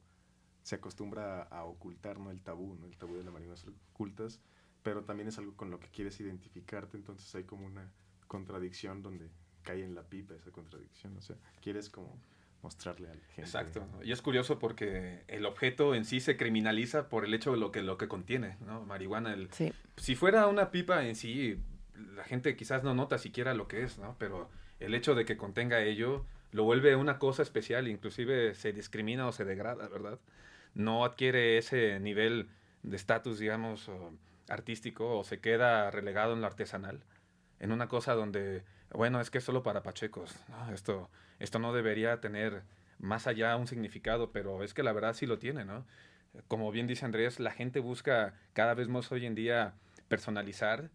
[0.64, 2.32] se acostumbra a, ocultar, ¿no?
[2.32, 2.86] El tabú, ¿no?
[2.88, 4.40] El tabú de la marihuana se ocultas,
[4.84, 7.90] pero también es algo con lo que quieres identificarte, entonces hay como una
[8.28, 9.30] contradicción donde
[9.64, 12.18] cae en la pipa esa contradicción, o sea, quieres como
[12.62, 13.42] mostrarle a la gente.
[13.42, 13.88] Exacto.
[14.04, 17.72] Y es curioso porque el objeto en sí se criminaliza por el hecho de lo
[17.72, 18.84] que, lo que contiene, ¿no?
[18.84, 19.34] Marihuana.
[19.34, 21.60] El, Sí, si fuera una pipa en sí,
[22.16, 24.16] la gente quizás no nota siquiera lo que es, ¿no?
[24.20, 29.28] Pero el hecho de que contenga ello lo vuelve una cosa especial, inclusive se discrimina
[29.28, 30.20] o se degrada, ¿verdad?
[30.74, 32.50] No adquiere ese nivel
[32.84, 34.14] de estatus, digamos, o
[34.50, 37.04] artístico o se queda relegado en lo artesanal,
[37.60, 40.74] en una cosa donde, bueno, es que es solo para pachecos, ¿no?
[40.74, 42.64] Esto, esto no debería tener
[43.00, 45.86] más allá un significado, pero es que la verdad sí lo tiene, ¿no?
[46.48, 49.74] Como bien dice Andrés, la gente busca cada vez más hoy en día
[50.08, 50.90] personalizar,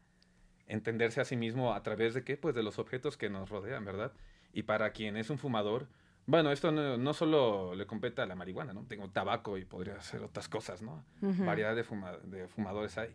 [0.67, 2.37] entenderse a sí mismo a través de qué?
[2.37, 4.13] Pues de los objetos que nos rodean, ¿verdad?
[4.53, 5.89] Y para quien es un fumador,
[6.27, 8.85] bueno, esto no, no solo le compete a la marihuana, ¿no?
[8.87, 11.05] Tengo tabaco y podría ser otras cosas, ¿no?
[11.21, 11.45] Ujú.
[11.45, 13.15] Variedad de, fuma- de fumadores hay,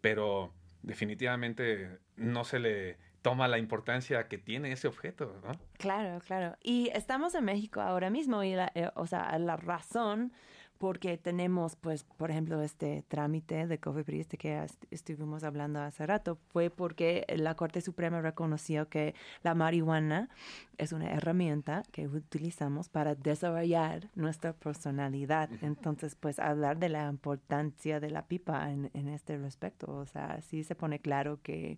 [0.00, 0.52] pero
[0.82, 5.52] definitivamente no se le toma la importancia que tiene ese objeto, ¿no?
[5.78, 6.56] Claro, claro.
[6.62, 10.32] Y estamos en México ahora mismo y la, eh, o sea, la razón
[10.78, 16.06] porque tenemos, pues, por ejemplo, este trámite de COFEPRIS de que est- estuvimos hablando hace
[16.06, 19.12] rato, fue porque la Corte Suprema reconoció que
[19.42, 20.28] la marihuana
[20.76, 25.50] es una herramienta que utilizamos para desarrollar nuestra personalidad.
[25.62, 30.40] Entonces, pues, hablar de la importancia de la pipa en, en este respecto, o sea,
[30.42, 31.76] sí se pone claro que,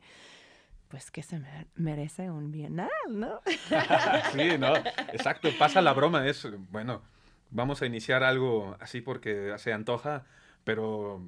[0.91, 3.41] pues, que se mer- merece un bienal, ¿no?
[4.33, 4.77] Sí, no,
[5.13, 7.03] exacto, pasa la broma, es, bueno,
[7.51, 10.25] vamos a iniciar algo así porque se antoja,
[10.65, 11.23] pero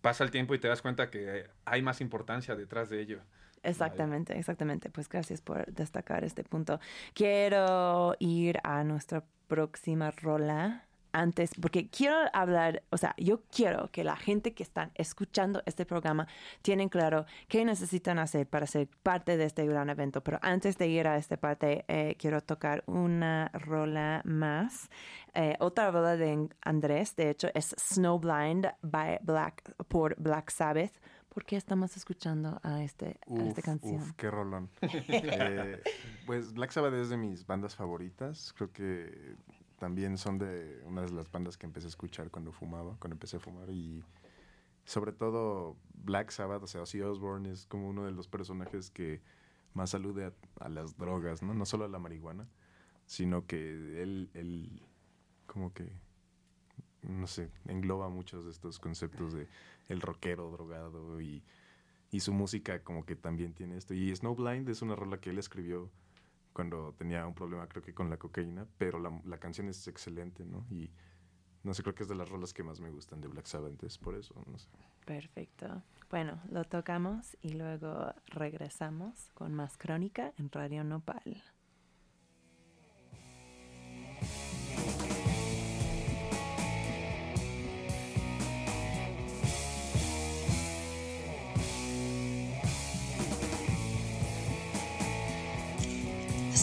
[0.00, 3.20] pasa el tiempo y te das cuenta que hay más importancia detrás de ello.
[3.62, 4.88] Exactamente, exactamente.
[4.90, 6.78] Pues gracias por destacar este punto.
[7.14, 10.84] Quiero ir a nuestra próxima rola
[11.18, 15.84] antes, porque quiero hablar, o sea, yo quiero que la gente que están escuchando este
[15.84, 16.26] programa
[16.62, 20.22] tienen claro qué necesitan hacer para ser parte de este gran evento.
[20.22, 24.88] Pero antes de ir a esta parte, eh, quiero tocar una rola más.
[25.34, 30.92] Eh, otra rola de Andrés, de hecho, es Snowblind by Black, por Black Sabbath.
[31.28, 34.02] ¿Por qué estamos escuchando a, este, a esta Uf, canción?
[34.02, 34.70] uf, qué rolón.
[34.82, 35.80] Eh,
[36.26, 38.52] pues Black Sabbath es de mis bandas favoritas.
[38.56, 39.36] Creo que
[39.78, 43.36] también son de una de las bandas que empecé a escuchar cuando fumaba, cuando empecé
[43.36, 43.70] a fumar.
[43.70, 44.04] Y
[44.84, 49.20] sobre todo Black Sabbath, o sea, Ozzy Osbourne es como uno de los personajes que
[49.74, 51.54] más alude a, a las drogas, ¿no?
[51.54, 52.48] No solo a la marihuana,
[53.06, 54.82] sino que él, él
[55.46, 55.90] como que,
[57.02, 59.48] no sé, engloba muchos de estos conceptos de
[59.88, 61.42] el rockero drogado y,
[62.10, 63.94] y su música como que también tiene esto.
[63.94, 65.90] Y Snowblind es una rola que él escribió
[66.52, 70.44] cuando tenía un problema creo que con la cocaína, pero la, la canción es excelente,
[70.44, 70.66] ¿no?
[70.70, 70.90] Y
[71.62, 73.82] no sé, creo que es de las rolas que más me gustan de Black Sabbath,
[73.82, 74.68] es por eso, no sé.
[75.04, 75.82] Perfecto.
[76.10, 81.42] Bueno, lo tocamos y luego regresamos con más crónica en Radio Nopal.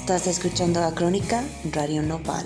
[0.05, 2.45] Estás escuchando la crónica Radio Nopal.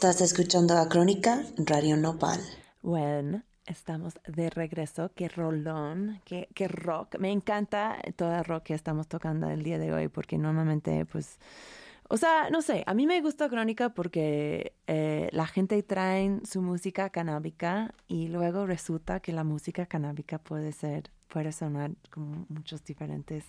[0.00, 2.40] Estás escuchando a Crónica Radio Nopal.
[2.80, 5.10] Bueno, estamos de regreso.
[5.14, 7.18] Qué rolón, qué, rock.
[7.18, 11.38] Me encanta todo el rock que estamos tocando el día de hoy porque normalmente, pues,
[12.08, 16.62] o sea, no sé, a mí me gusta Crónica porque eh, la gente trae su
[16.62, 22.82] música canábica y luego resulta que la música canábica puede ser, puede sonar como muchos
[22.84, 23.44] diferentes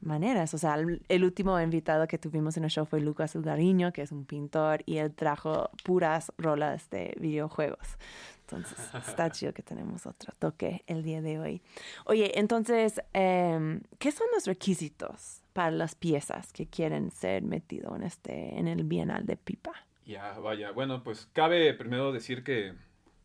[0.00, 0.54] maneras.
[0.54, 4.02] O sea, el, el último invitado que tuvimos en el show fue Lucas Ugariño, que
[4.02, 7.98] es un pintor, y él trajo puras rolas de videojuegos.
[8.40, 11.62] Entonces, está chido que tenemos otro toque el día de hoy.
[12.06, 18.02] Oye, entonces, em, ¿qué son los requisitos para las piezas que quieren ser metido en
[18.02, 19.72] este, en el Bienal de Pipa?
[20.06, 20.70] Ya, vaya.
[20.70, 22.72] Bueno, pues cabe primero decir que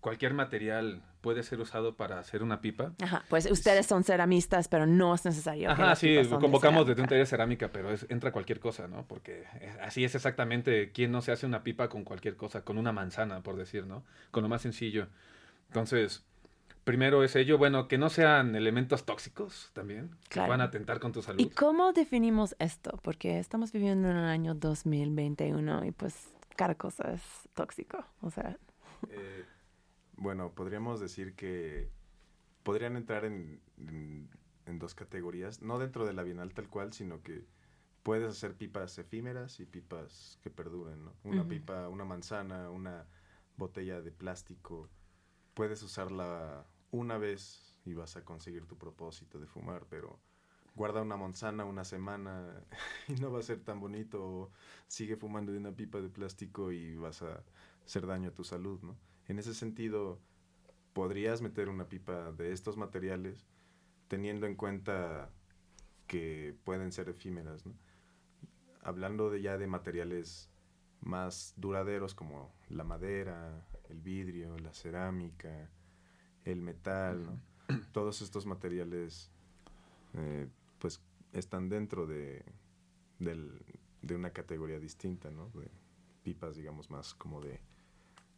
[0.02, 2.92] cualquier material puede ser usado para hacer una pipa.
[3.02, 5.72] Ajá, pues ustedes son ceramistas, pero no es necesario.
[5.72, 9.06] Ajá, sí, de convocamos desde un taller de cerámica, pero es- entra cualquier cosa, ¿no?
[9.08, 9.46] Porque
[9.82, 13.42] así es exactamente quién no se hace una pipa con cualquier cosa, con una manzana,
[13.42, 14.04] por decir, ¿no?
[14.32, 15.08] Con lo más sencillo.
[15.70, 16.26] Entonces,
[16.84, 20.48] primero es ello, bueno, que no sean elementos tóxicos también, que Claro.
[20.48, 21.52] puedan atentar con tu ¿Y salud.
[21.56, 23.00] cómo definimos esto?
[23.02, 27.22] Porque estamos viviendo en el año 2021 y pues cada cosa es
[27.54, 28.06] tóxico.
[28.22, 28.58] O sea,
[29.10, 29.44] Eh,
[30.18, 31.89] bueno, podríamos decir que
[32.64, 34.30] podrían entrar en, en-
[34.66, 37.45] en dos categorías, no dentro de la Bienal tal cual, sino que
[38.03, 41.14] puedes hacer pipas efímeras y pipas que perduren, ¿no?
[41.24, 43.05] Una pipa, una manzana, una
[43.57, 44.89] botella de plástico,
[45.53, 50.20] puedes usarla una vez y vas a conseguir tu propósito de fumar, pero
[50.76, 52.64] guarda una manzana una semana
[53.07, 54.51] y no va a ser tan bonito, o
[54.88, 57.43] sigue fumando de una pipa de plástico y vas a
[57.86, 58.97] hacer daño a tu salud, ¿no?
[59.28, 60.20] En ese sentido,
[60.94, 63.46] podrías meter una pipa de estos materiales
[64.08, 65.32] teniendo en cuenta
[66.08, 67.74] que pueden ser efímeras, ¿no?
[68.82, 70.50] Hablando de ya de materiales
[71.02, 75.70] más duraderos como la madera, el vidrio, la cerámica,
[76.44, 77.40] el metal, ¿no?
[77.94, 79.32] Todos estos materiales
[80.16, 80.48] eh,
[80.80, 81.02] pues
[81.32, 82.44] están dentro de,
[83.20, 83.64] del-
[84.02, 85.50] de una categoría distinta, ¿no?
[85.52, 85.72] De
[86.24, 87.62] pipas, digamos, más como de,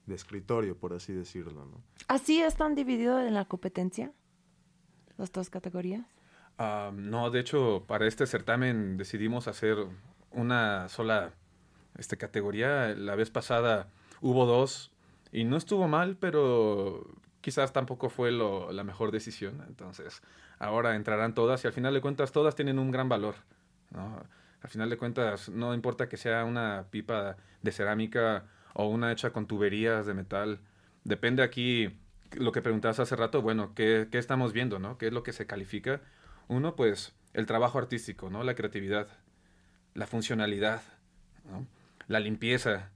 [0.05, 1.81] de escritorio, por así decirlo, ¿no?
[2.07, 4.11] ¿así están divididos en la competencia?
[5.17, 6.05] Las dos categorías.
[6.57, 9.77] Ah, no, de hecho, para este certamen decidimos hacer
[10.31, 11.31] una sola
[11.97, 12.89] este, categoría.
[12.95, 13.89] La vez pasada
[14.21, 14.91] hubo dos
[15.31, 17.05] y no estuvo mal, pero
[17.41, 19.63] quizás tampoco fue lo- la mejor decisión.
[19.67, 20.21] Entonces,
[20.59, 23.35] ahora entrarán todas y al final de cuentas todas tienen un gran valor.
[23.91, 24.21] ¿no?
[24.61, 28.45] Al final de cuentas, no importa que sea una pipa de cerámica
[28.75, 30.59] o una hecha con tuberías de metal.
[31.05, 31.97] Depende aquí
[32.33, 34.97] lo que preguntabas hace rato, bueno, ¿qué, qué estamos viendo, no?
[34.97, 36.01] ¿Qué es lo que se califica?
[36.47, 38.43] Uno, pues, el trabajo artístico, ¿no?
[38.43, 39.07] La creatividad,
[39.93, 40.81] la funcionalidad,
[41.49, 41.65] ¿no?
[42.07, 42.91] La limpieza,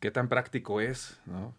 [0.00, 1.54] qué tan práctico es, ¿no?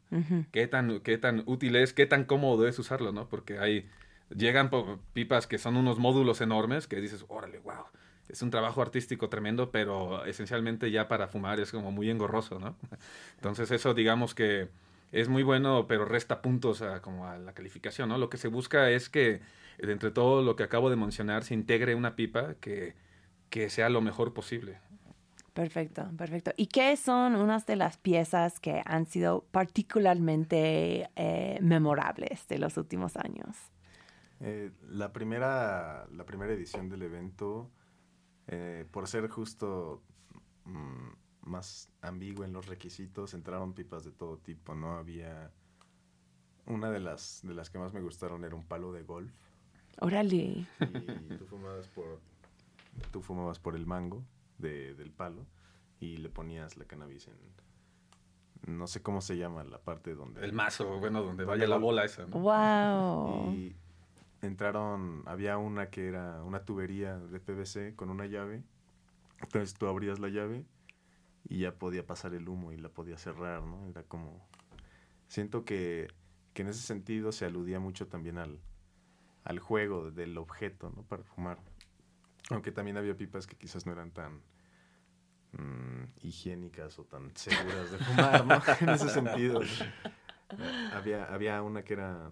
[0.51, 3.27] Qué tan, qué tan útil es, qué tan cómodo es usarlo, ¿no?
[3.27, 3.89] Porque hay,
[4.29, 4.69] llegan
[5.13, 7.85] pipas que son unos módulos enormes que dices, órale, wow,
[8.30, 12.75] es un trabajo artístico tremendo, pero esencialmente ya para fumar es como muy engorroso, ¿no?
[13.36, 14.69] Entonces eso digamos que
[15.11, 18.17] es muy bueno, pero resta puntos a, como a la calificación, ¿no?
[18.17, 19.41] Lo que se busca es que
[19.80, 22.95] entre todo lo que acabo de mencionar se integre una pipa que,
[23.49, 24.80] que sea lo mejor posible.
[25.53, 26.51] Perfecto, perfecto.
[26.55, 32.78] ¿Y qué son unas de las piezas que han sido particularmente eh, memorables de los
[32.78, 33.57] últimos años?
[34.39, 37.71] Eh, la, primera, la primera edición del evento,
[38.47, 40.01] eh, por ser justo
[40.65, 41.09] mm,
[41.49, 44.97] más ambiguo en los requisitos, entraron pipas de todo tipo, ¿no?
[44.97, 45.51] Había...
[46.65, 49.31] Una de las, de las que más me gustaron era un palo de golf.
[49.99, 50.65] Órale.
[50.81, 52.19] Y tú fumabas por,
[53.11, 54.23] tú fumabas por el mango
[54.57, 55.45] de- del palo
[56.01, 57.37] y le ponías la cannabis en...
[58.65, 60.43] No sé cómo se llama la parte donde...
[60.43, 62.37] El mazo, bueno, donde vaya la bola esa, ¿no?
[62.37, 63.53] Wow.
[63.53, 63.75] Y
[64.41, 68.63] entraron, había una que era una tubería de PVC con una llave.
[69.41, 70.65] Entonces tú abrías la llave
[71.47, 73.88] y ya podía pasar el humo y la podía cerrar, ¿no?
[73.88, 74.47] Era como...
[75.27, 76.07] Siento que,
[76.53, 78.59] que en ese sentido se aludía mucho también al,
[79.43, 81.03] al juego del objeto, ¿no?
[81.03, 81.59] Para fumar.
[82.49, 84.41] Aunque también había pipas que quizás no eran tan
[85.51, 88.55] mm, higiénicas o tan seguras de fumar, ¿no?
[88.81, 89.61] en ese sentido.
[89.61, 89.67] ¿no?
[90.93, 92.31] Había, había una que eran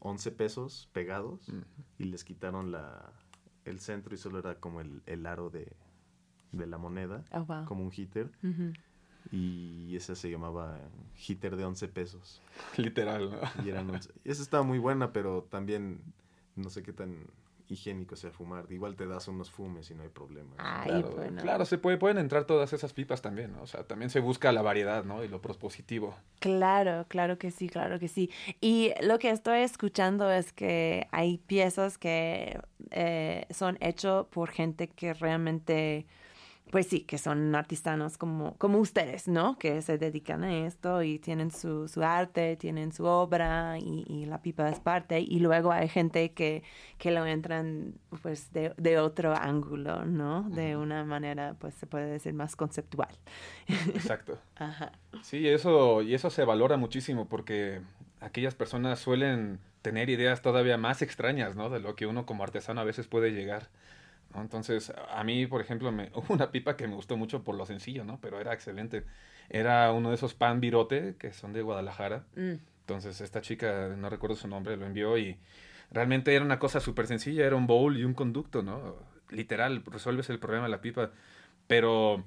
[0.00, 1.50] 11 pesos pegados
[1.98, 3.12] y les quitaron la,
[3.64, 5.72] el centro y solo era como el, el aro de,
[6.52, 7.64] de la moneda, Oh, wow.
[7.64, 8.30] como un hitter.
[9.30, 10.78] Y esa se llamaba
[11.26, 12.40] hitter de 11 pesos.
[12.76, 13.64] Literal, ¿no?
[13.64, 14.10] Y eran 11.
[14.24, 16.00] Y esa estaba muy buena, pero también
[16.56, 17.26] no sé qué tan
[17.68, 18.64] higiénico sea fumar.
[18.70, 20.54] Igual te das unos fumes y no hay problema.
[20.58, 21.42] Ay, Claro, bueno.
[21.42, 23.62] claro, se puede, pueden entrar todas esas pipas también, ¿no?
[23.62, 25.22] O sea, también se busca la variedad, ¿no?
[25.24, 26.16] Y lo propositivo.
[26.40, 28.30] Claro, claro que sí, claro que sí.
[28.60, 32.60] Y lo que estoy escuchando es que hay piezas que
[32.90, 36.06] eh, son hechas por gente que realmente,
[36.70, 39.58] pues sí, que son artesanos como, como ustedes, ¿no?
[39.58, 44.26] Que se dedican a esto y tienen su, su arte, tienen su obra y, y
[44.26, 45.20] la pipa es parte.
[45.20, 46.62] Y luego hay gente que,
[46.98, 50.48] que lo entran pues de, de otro ángulo, ¿no?
[50.50, 53.14] De una manera, pues se puede decir más conceptual.
[53.94, 54.38] Exacto.
[54.56, 54.92] Ajá.
[55.22, 57.80] Sí, eso, y eso se valora muchísimo porque
[58.20, 61.70] aquellas personas suelen tener ideas todavía más extrañas, ¿no?
[61.70, 63.68] De lo que uno como artesano a veces puede llegar.
[64.34, 64.40] ¿No?
[64.40, 67.66] Entonces, a mí, por ejemplo, me, hubo una pipa que me gustó mucho por lo
[67.66, 68.20] sencillo, ¿no?
[68.20, 69.04] Pero era excelente.
[69.48, 72.24] Era uno de esos pan virote que son de Guadalajara.
[72.36, 72.54] Mm.
[72.80, 75.36] Entonces, esta chica, no recuerdo su nombre, lo envió y
[75.90, 77.46] realmente era una cosa súper sencilla.
[77.46, 78.96] Era un bowl y un conducto, ¿no?
[79.30, 81.10] Literal, resuelves el problema de la pipa.
[81.66, 82.24] Pero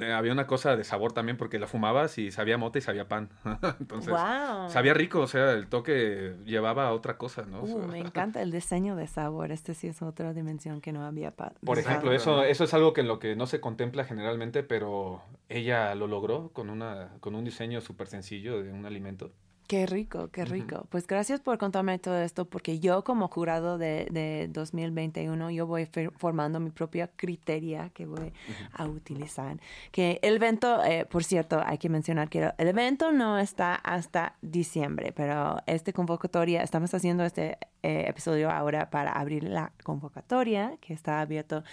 [0.00, 3.30] había una cosa de sabor también porque la fumabas y sabía mote y sabía pan.
[3.80, 4.68] Entonces, Wow.
[4.68, 7.60] sabía rico, o sea, el toque llevaba a otra cosa, ¿no?
[7.60, 9.52] O Uh, sea, me encanta el diseño de sabor.
[9.52, 13.02] Este sí es otra dimensión que no había Por ejemplo, eso, eso es algo que
[13.02, 17.44] en lo que no se contempla generalmente, pero ella lo logró con, una, con un
[17.44, 19.32] diseño súper sencillo de un alimento.
[19.66, 20.86] Qué rico, qué rico.
[20.90, 25.88] Pues gracias por contarme todo esto, porque yo como jurado de, de 2021, yo voy
[26.16, 28.32] formando mi propia criteria que voy
[28.74, 29.58] a utilizar.
[29.90, 34.36] Que el evento, eh, por cierto, hay que mencionar que el evento no está hasta
[34.42, 40.92] diciembre, pero este convocatoria, estamos haciendo este eh, episodio ahora para abrir la convocatoria, que
[40.92, 41.64] está abierto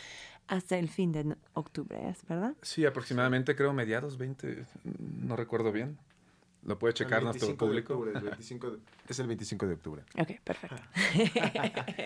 [0.47, 2.53] hasta el fin de octubre, ¿es verdad?
[2.61, 4.65] Sí, aproximadamente creo mediados 20,
[5.21, 5.97] no recuerdo bien.
[6.63, 7.93] Lo puede checar nuestro 25 de público.
[7.93, 10.03] octubre, el 25 de- es el 25 de octubre.
[10.19, 10.75] Ok, perfecto.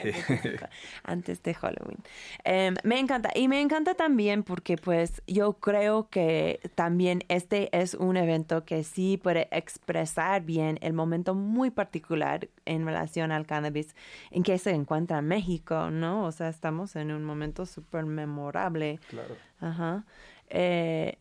[0.03, 0.65] 25,
[1.03, 1.97] Antes de Halloween.
[2.43, 3.29] Em, me encanta.
[3.35, 8.83] Y me encanta también porque pues yo creo que también este es un evento que
[8.83, 13.95] sí puede expresar bien el momento muy particular en relación al cannabis
[14.31, 16.25] en que se encuentra México, ¿no?
[16.25, 18.99] O sea, estamos en un momento súper memorable.
[19.09, 19.35] Claro.
[19.59, 20.05] Ajá.
[20.49, 21.17] Eh,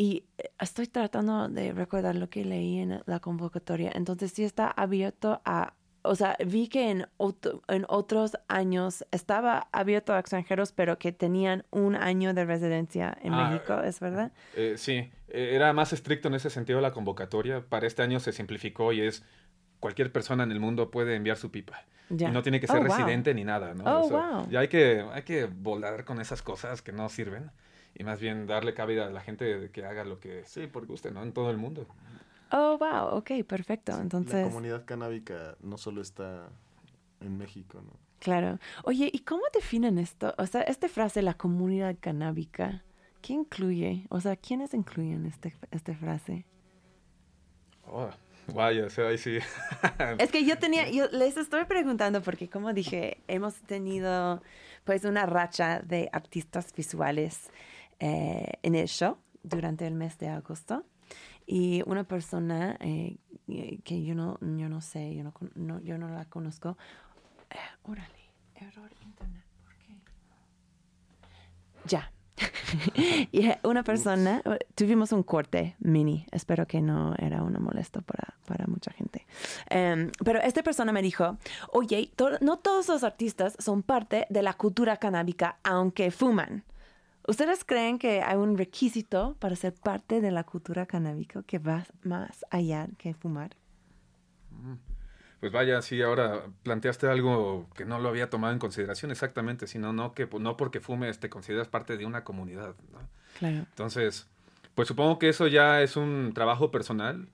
[0.00, 3.90] y eh, estoy tratando de recordar lo que leí en la convocatoria.
[3.94, 9.68] Entonces sí está abierto a, o sea, vi que en, otro- en otros años estaba
[9.72, 14.32] abierto a extranjeros, pero que tenían un año de residencia en Ah, México, ¿es verdad?
[14.56, 14.94] Eh, sí,
[15.28, 17.60] eh, era más estricto en ese sentido la convocatoria.
[17.68, 19.22] Para este año se simplificó y es
[19.80, 21.84] cualquier persona en el mundo puede enviar su pipa.
[22.08, 22.28] Ya.
[22.30, 22.88] Y no tiene que Oh, ser wow.
[22.88, 23.84] residente ni nada, ¿no?
[23.84, 24.46] Oh, wow.
[24.50, 27.50] Y hay que, hay que volar con esas cosas que no sirven
[28.00, 30.88] y más bien darle cabida a la gente de que haga lo que Sí, porque
[30.88, 31.22] guste, ¿no?
[31.22, 31.86] En todo el mundo.
[32.50, 33.92] Oh, wow, ok, perfecto.
[33.92, 36.48] la Entonces, comunidad canábica no solo está
[37.20, 37.92] en México, ¿no?
[38.18, 38.58] claro.
[38.84, 40.34] Oye, ¿y cómo definen esto?
[40.38, 42.82] O sea, esta frase, la comunidad canábica,
[43.20, 44.06] ¿qué incluye?
[44.08, 46.46] O sea, ¿quiénes incluyen este, esta frase?
[47.86, 48.08] Oh,
[48.54, 49.40] vaya, o sea, ahí sí.
[50.18, 54.42] Es que yo tenía, yo les estoy preguntando porque como dije, hemos tenido
[54.84, 57.50] pues una racha de artistas visuales
[58.00, 60.84] eh, en el show durante el mes de agosto
[61.46, 63.16] y una persona eh,
[63.84, 66.76] que yo no, yo no sé, yo no, no- yo no la conozco.
[67.50, 69.96] Eh, órale, error internet, ¿por qué?
[71.86, 72.12] Ya.
[73.32, 74.42] y eh, una persona,
[74.74, 79.26] tuvimos un corte mini, espero que no era una molesto para, para mucha gente.
[79.68, 81.36] Em, pero esta persona me dijo,
[81.72, 86.64] oye, to- no todos los artistas son parte de la cultura canábica, aunque fuman.
[87.26, 91.86] ¿Ustedes creen que hay un requisito para ser parte de la cultura canábica que va
[92.02, 93.56] más allá que fumar?
[95.40, 99.92] Pues vaya, sí, ahora planteaste algo que no lo había tomado en consideración exactamente, sino
[99.92, 102.98] no que no porque fumes te consideras parte de una comunidad, ¿no?
[103.38, 103.58] Claro.
[103.58, 104.28] Entonces,
[104.74, 107.28] pues supongo que eso ya es un trabajo personal.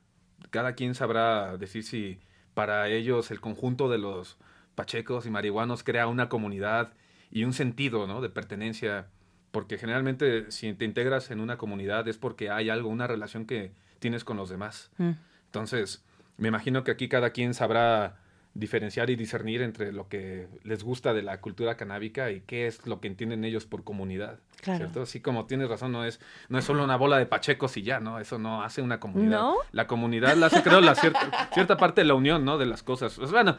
[0.51, 2.21] Cada quien sabrá decir si
[2.55, 4.39] para ellos el conjunto de los
[4.77, 6.93] pachecos y marihuanos crea una comunidad
[7.31, 8.21] y un sentido, ¿no?
[8.21, 9.09] De pertenencia.
[9.57, 13.73] Porque generalmente si te integras en una comunidad es porque hay algo, una relación que
[14.01, 14.91] tienes con los demás.
[14.99, 15.13] Mm.
[15.47, 16.05] Entonces,
[16.37, 18.19] me imagino que aquí cada quien sabrá
[18.53, 22.87] diferenciar y discernir entre lo que les gusta de la cultura canábica y qué es
[22.87, 24.41] lo que entienden ellos por comunidad.
[24.61, 24.81] Claro.
[24.81, 25.01] ¿Cierto?
[25.01, 27.99] Así como tienes razón, no es, no es solo una bola de pachecos y ya,
[27.99, 28.21] ¿no?
[28.21, 29.41] Eso no hace una comunidad.
[29.41, 29.57] ¿No?
[29.73, 32.59] La comunidad la hace, creo, la cierta, cierta parte de la unión, ¿no?
[32.59, 33.15] De las cosas.
[33.15, 33.57] Pues, bueno,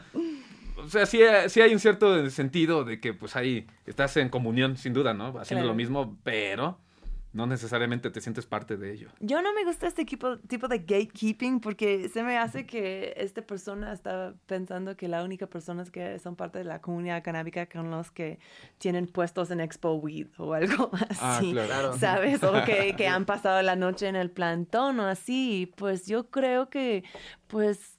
[0.78, 4.76] o sea, sí, sí hay un cierto sentido de que, pues, ahí estás en comunión,
[4.76, 5.26] sin duda, ¿no?
[5.38, 5.68] Haciendo Claro.
[5.68, 6.78] lo mismo, pero
[7.30, 9.10] no necesariamente te sientes parte de ello.
[9.20, 13.42] Yo no me gusta este tipo, tipo de gatekeeping porque se me hace que esta
[13.42, 17.90] persona está pensando que la única personas que son parte de la comunidad canábica son
[17.90, 18.38] los que
[18.78, 21.18] tienen puestos en Expo Weed o algo así.
[21.20, 21.92] Ah, claro.
[21.98, 22.42] ¿Sabes?
[22.42, 25.70] O que, que han pasado la noche en el plantón o así.
[25.76, 27.04] Pues yo creo que,
[27.46, 27.97] pues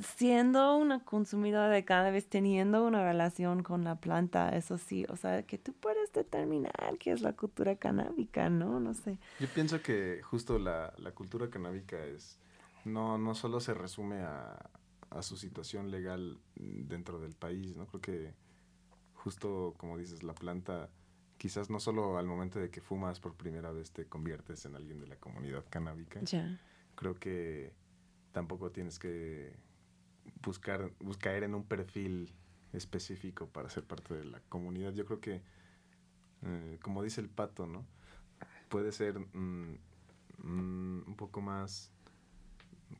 [0.00, 5.44] siendo una consumidora de cannabis, teniendo una relación con la planta, eso sí, o sea,
[5.44, 8.80] que tú puedes determinar qué es la cultura canábica, ¿no?
[8.80, 9.18] No sé.
[9.40, 12.38] Yo pienso que justo la, la cultura canábica es,
[12.84, 14.70] no, no solo se resume a,
[15.10, 17.86] a su situación legal dentro del país, ¿no?
[17.86, 18.34] Creo que
[19.14, 20.90] justo como dices, la planta
[21.38, 25.00] quizás no solo al momento de que fumas por primera vez te conviertes en alguien
[25.00, 26.20] de la comunidad canábica.
[26.20, 26.60] Ya.
[26.94, 27.74] Creo que
[28.32, 29.56] tampoco tienes que
[30.42, 32.32] buscar, bus- caer en un perfil
[32.72, 34.92] específico para ser parte de la comunidad.
[34.94, 35.42] Yo creo que,
[36.42, 37.86] eh, como dice el pato, ¿no?
[38.68, 39.78] Puede ser mm,
[40.38, 41.92] mm, un poco más,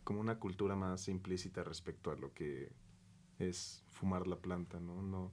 [0.04, 2.72] como una cultura más implícita respecto a lo que
[3.38, 5.02] es fumar la planta, ¿no?
[5.02, 5.32] no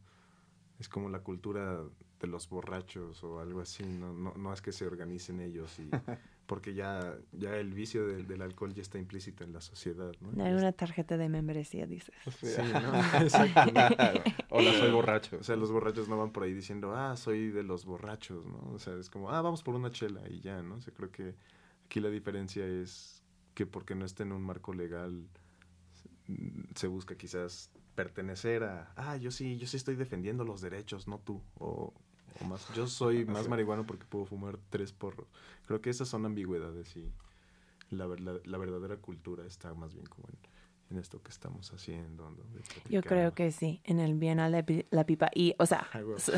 [0.79, 1.83] es como la cultura
[2.19, 5.89] de los borrachos o algo así, no, no, no es que se organicen ellos y
[6.45, 10.43] porque ya, ya el vicio del, del alcohol ya está implícito en la sociedad, ¿no?
[10.43, 12.13] Hay una tarjeta de membresía, dices.
[12.37, 12.91] Sí, ¿no?
[14.49, 15.37] Hola, soy borracho.
[15.39, 18.73] O sea, los borrachos no van por ahí diciendo, ah, soy de los borrachos, ¿no?
[18.73, 20.75] O sea, es como, ah, vamos por una chela y ya, ¿no?
[20.75, 21.35] O sea, creo que
[21.85, 23.23] aquí la diferencia es
[23.53, 25.27] que porque no esté en un marco legal,
[26.27, 31.07] mm, se busca quizás pertenecer a, ah, yo sí, yo sí estoy defendiendo los derechos,
[31.07, 31.41] no tú.
[31.55, 31.93] O,
[32.41, 35.27] o más, yo soy más marihuano porque puedo fumar tres porros.
[35.65, 37.11] Creo que esas son ambigüedades y
[37.89, 40.37] la, la, la verdadera cultura está más bien como en,
[40.93, 42.31] en esto que estamos haciendo.
[42.89, 45.29] Yo creo que sí, en el Bienal de la Pipa.
[45.33, 46.15] Y, o sea, Ay, güey.
[46.15, 46.37] o sea,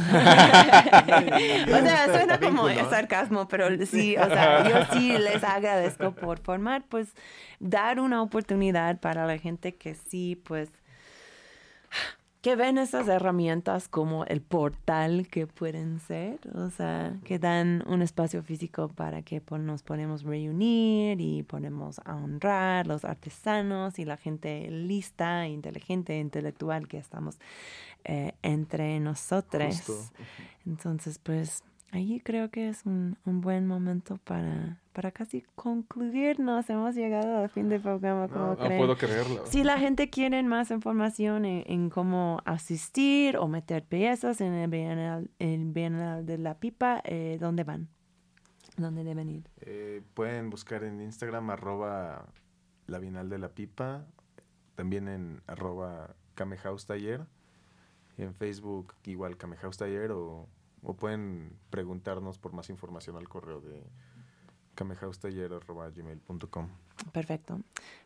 [2.06, 7.14] suena como sarcasmo, pero sí, o sea, yo sí les agradezco por formar, pues,
[7.60, 10.70] dar una oportunidad para la gente que sí, pues,
[12.46, 18.04] que ven esas herramientas como el portal que pueden ser, o sea, que dan un
[18.04, 24.70] espacio físico para que nos podemos reunir y podemos honrar los artesanos y la gente
[24.70, 27.40] lista, inteligente, intelectual que estamos
[28.04, 29.82] eh, entre nosotros.
[29.82, 30.14] Justo.
[30.68, 31.64] Entonces, pues,
[31.96, 36.70] ahí creo que es un, un buen momento para, para casi concluirnos.
[36.70, 38.78] Hemos llegado al fin del programa, como No, no creen.
[38.78, 39.46] puedo creerlo.
[39.46, 44.70] Si la gente quiere más información en, en cómo asistir o meter piezas en el
[44.70, 47.88] Bienal, el Bienal de la Pipa, eh, ¿dónde van?
[48.78, 49.50] ¿Dónde deben ir?
[49.62, 52.26] Eh, pueden buscar en Instagram arroba
[52.88, 54.06] la Bienal de la Pipa,
[54.76, 57.26] también en arroba Camehouse Taller,
[58.18, 60.50] y en Facebook igual Camehouse Taller, o,
[60.86, 63.84] o pueden preguntarnos por más información al correo de
[64.76, 66.70] camehousetaller.gmail.com.
[67.12, 67.60] Perfecto.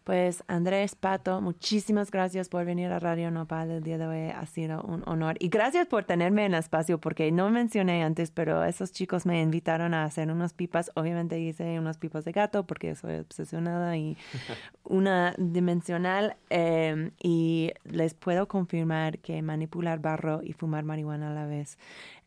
[0.04, 4.30] Pues Andrés Pato, muchísimas gracias por venir a Radio Nopal el día de hoy.
[4.30, 5.36] Ha sido un honor.
[5.40, 9.42] Y gracias por tenerme en el espacio, porque no mencioné antes, pero esos chicos me
[9.42, 10.92] invitaron a hacer unas pipas.
[10.96, 14.18] Obviamente hice unas pipas de gato, porque soy obsesionada y
[14.84, 16.38] una dimensional.
[16.50, 21.78] eh, y les puedo confirmar que manipular barro y fumar marihuana a la vez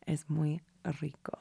[0.05, 1.39] es muy rico.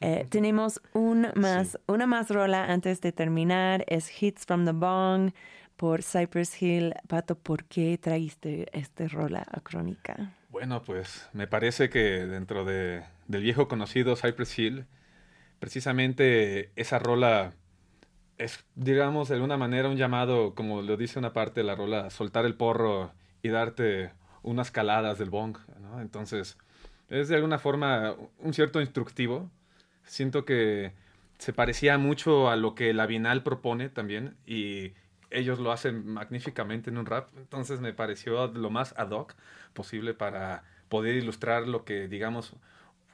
[0.00, 3.84] Eh, tenemos un más, una más rola antes de terminar.
[3.88, 5.32] Es Hits from the Bong
[5.76, 6.94] por Cypress Hill.
[7.08, 10.32] Pato, ¿por qué traíste este rola a Crónica?
[10.50, 14.86] Bueno, pues me parece que dentro de, del viejo conocido Cypress Hill,
[15.58, 17.52] precisamente esa rola
[18.38, 22.10] es, digamos, de alguna manera un llamado, como lo dice una parte de la rola,
[22.10, 26.00] soltar el porro y darte unas caladas del bong, ¿no?
[26.00, 26.56] Entonces,
[27.08, 29.50] es de alguna forma un cierto instructivo.
[30.04, 30.92] Siento que
[31.38, 34.92] se parecía mucho a lo que la Bienal propone también y
[35.30, 37.28] ellos lo hacen magníficamente en un rap.
[37.36, 39.34] Entonces me pareció lo más ad hoc
[39.74, 42.54] posible para poder ilustrar lo que, digamos,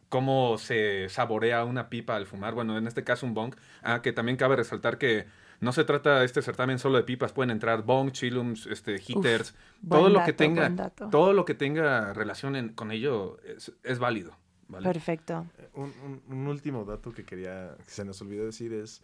[0.08, 2.54] cómo se saborea una pipa al fumar.
[2.54, 3.54] Bueno, en este caso un bong.
[3.82, 5.26] Ah, que también cabe resaltar que
[5.62, 10.00] no se trata este certamen solo de pipas, pueden entrar bong, chillums, este, heaters, buen
[10.02, 14.36] todo lo que tenga, todo lo que tenga relación en- con ello es, es válido.
[14.68, 14.84] ¿vale?
[14.90, 15.46] Perfecto.
[15.74, 19.02] Un, un- un último dato que quería, que se nos olvidó decir es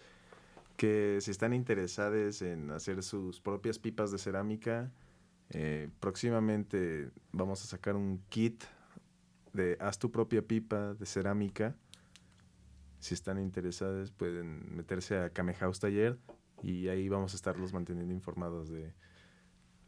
[0.76, 4.90] que si están interesados en hacer sus propias pipas de cerámica,
[5.50, 8.64] eh, próximamente vamos a sacar un kit
[9.52, 11.74] de haz tu propia pipa de cerámica.
[13.00, 16.18] Si están interesados pueden meterse a Camehouse Taller
[16.62, 18.92] y ahí vamos a estarlos manteniendo informados de,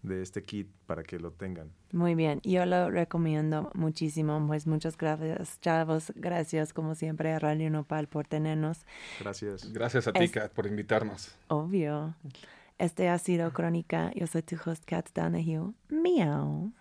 [0.03, 1.73] de este kit para que lo tengan.
[1.93, 4.45] Muy bien, yo lo recomiendo muchísimo.
[4.47, 6.13] Pues muchas gracias, chavos.
[6.17, 8.87] Gracias, como siempre, a Radio Nopal por tenernos.
[9.21, 9.73] Gracias.
[9.73, 10.31] Gracias a ti, es...
[10.31, 11.37] Kat, por invitarnos.
[11.49, 12.15] Obvio.
[12.79, 14.11] Este ha sido Crónica.
[14.15, 15.75] Yo soy tu host, Kat Donahue.
[15.91, 16.73] Miau.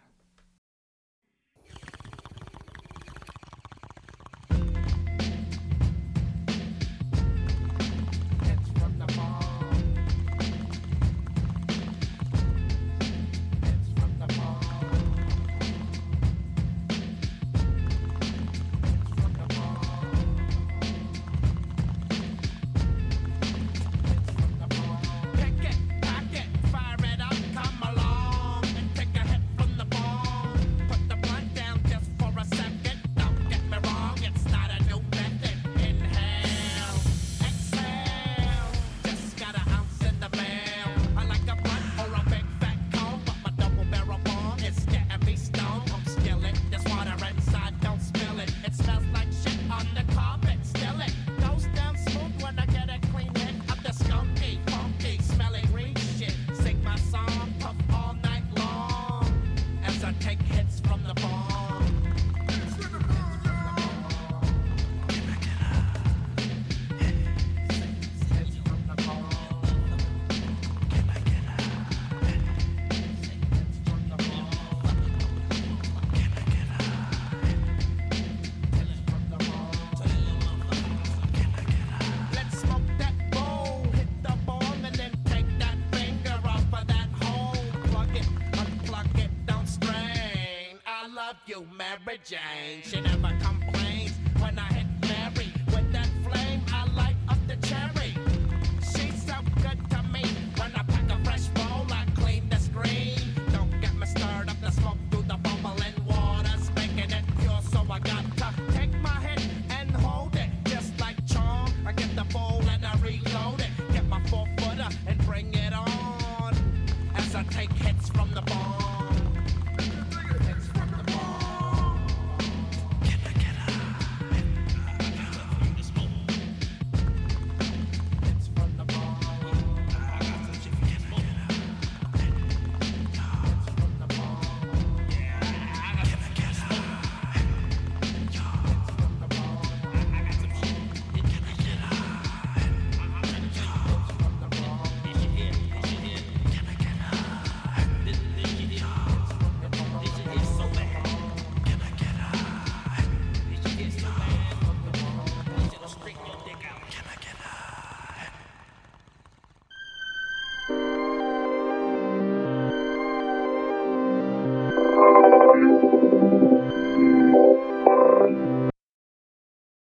[60.78, 62.09] from the farm.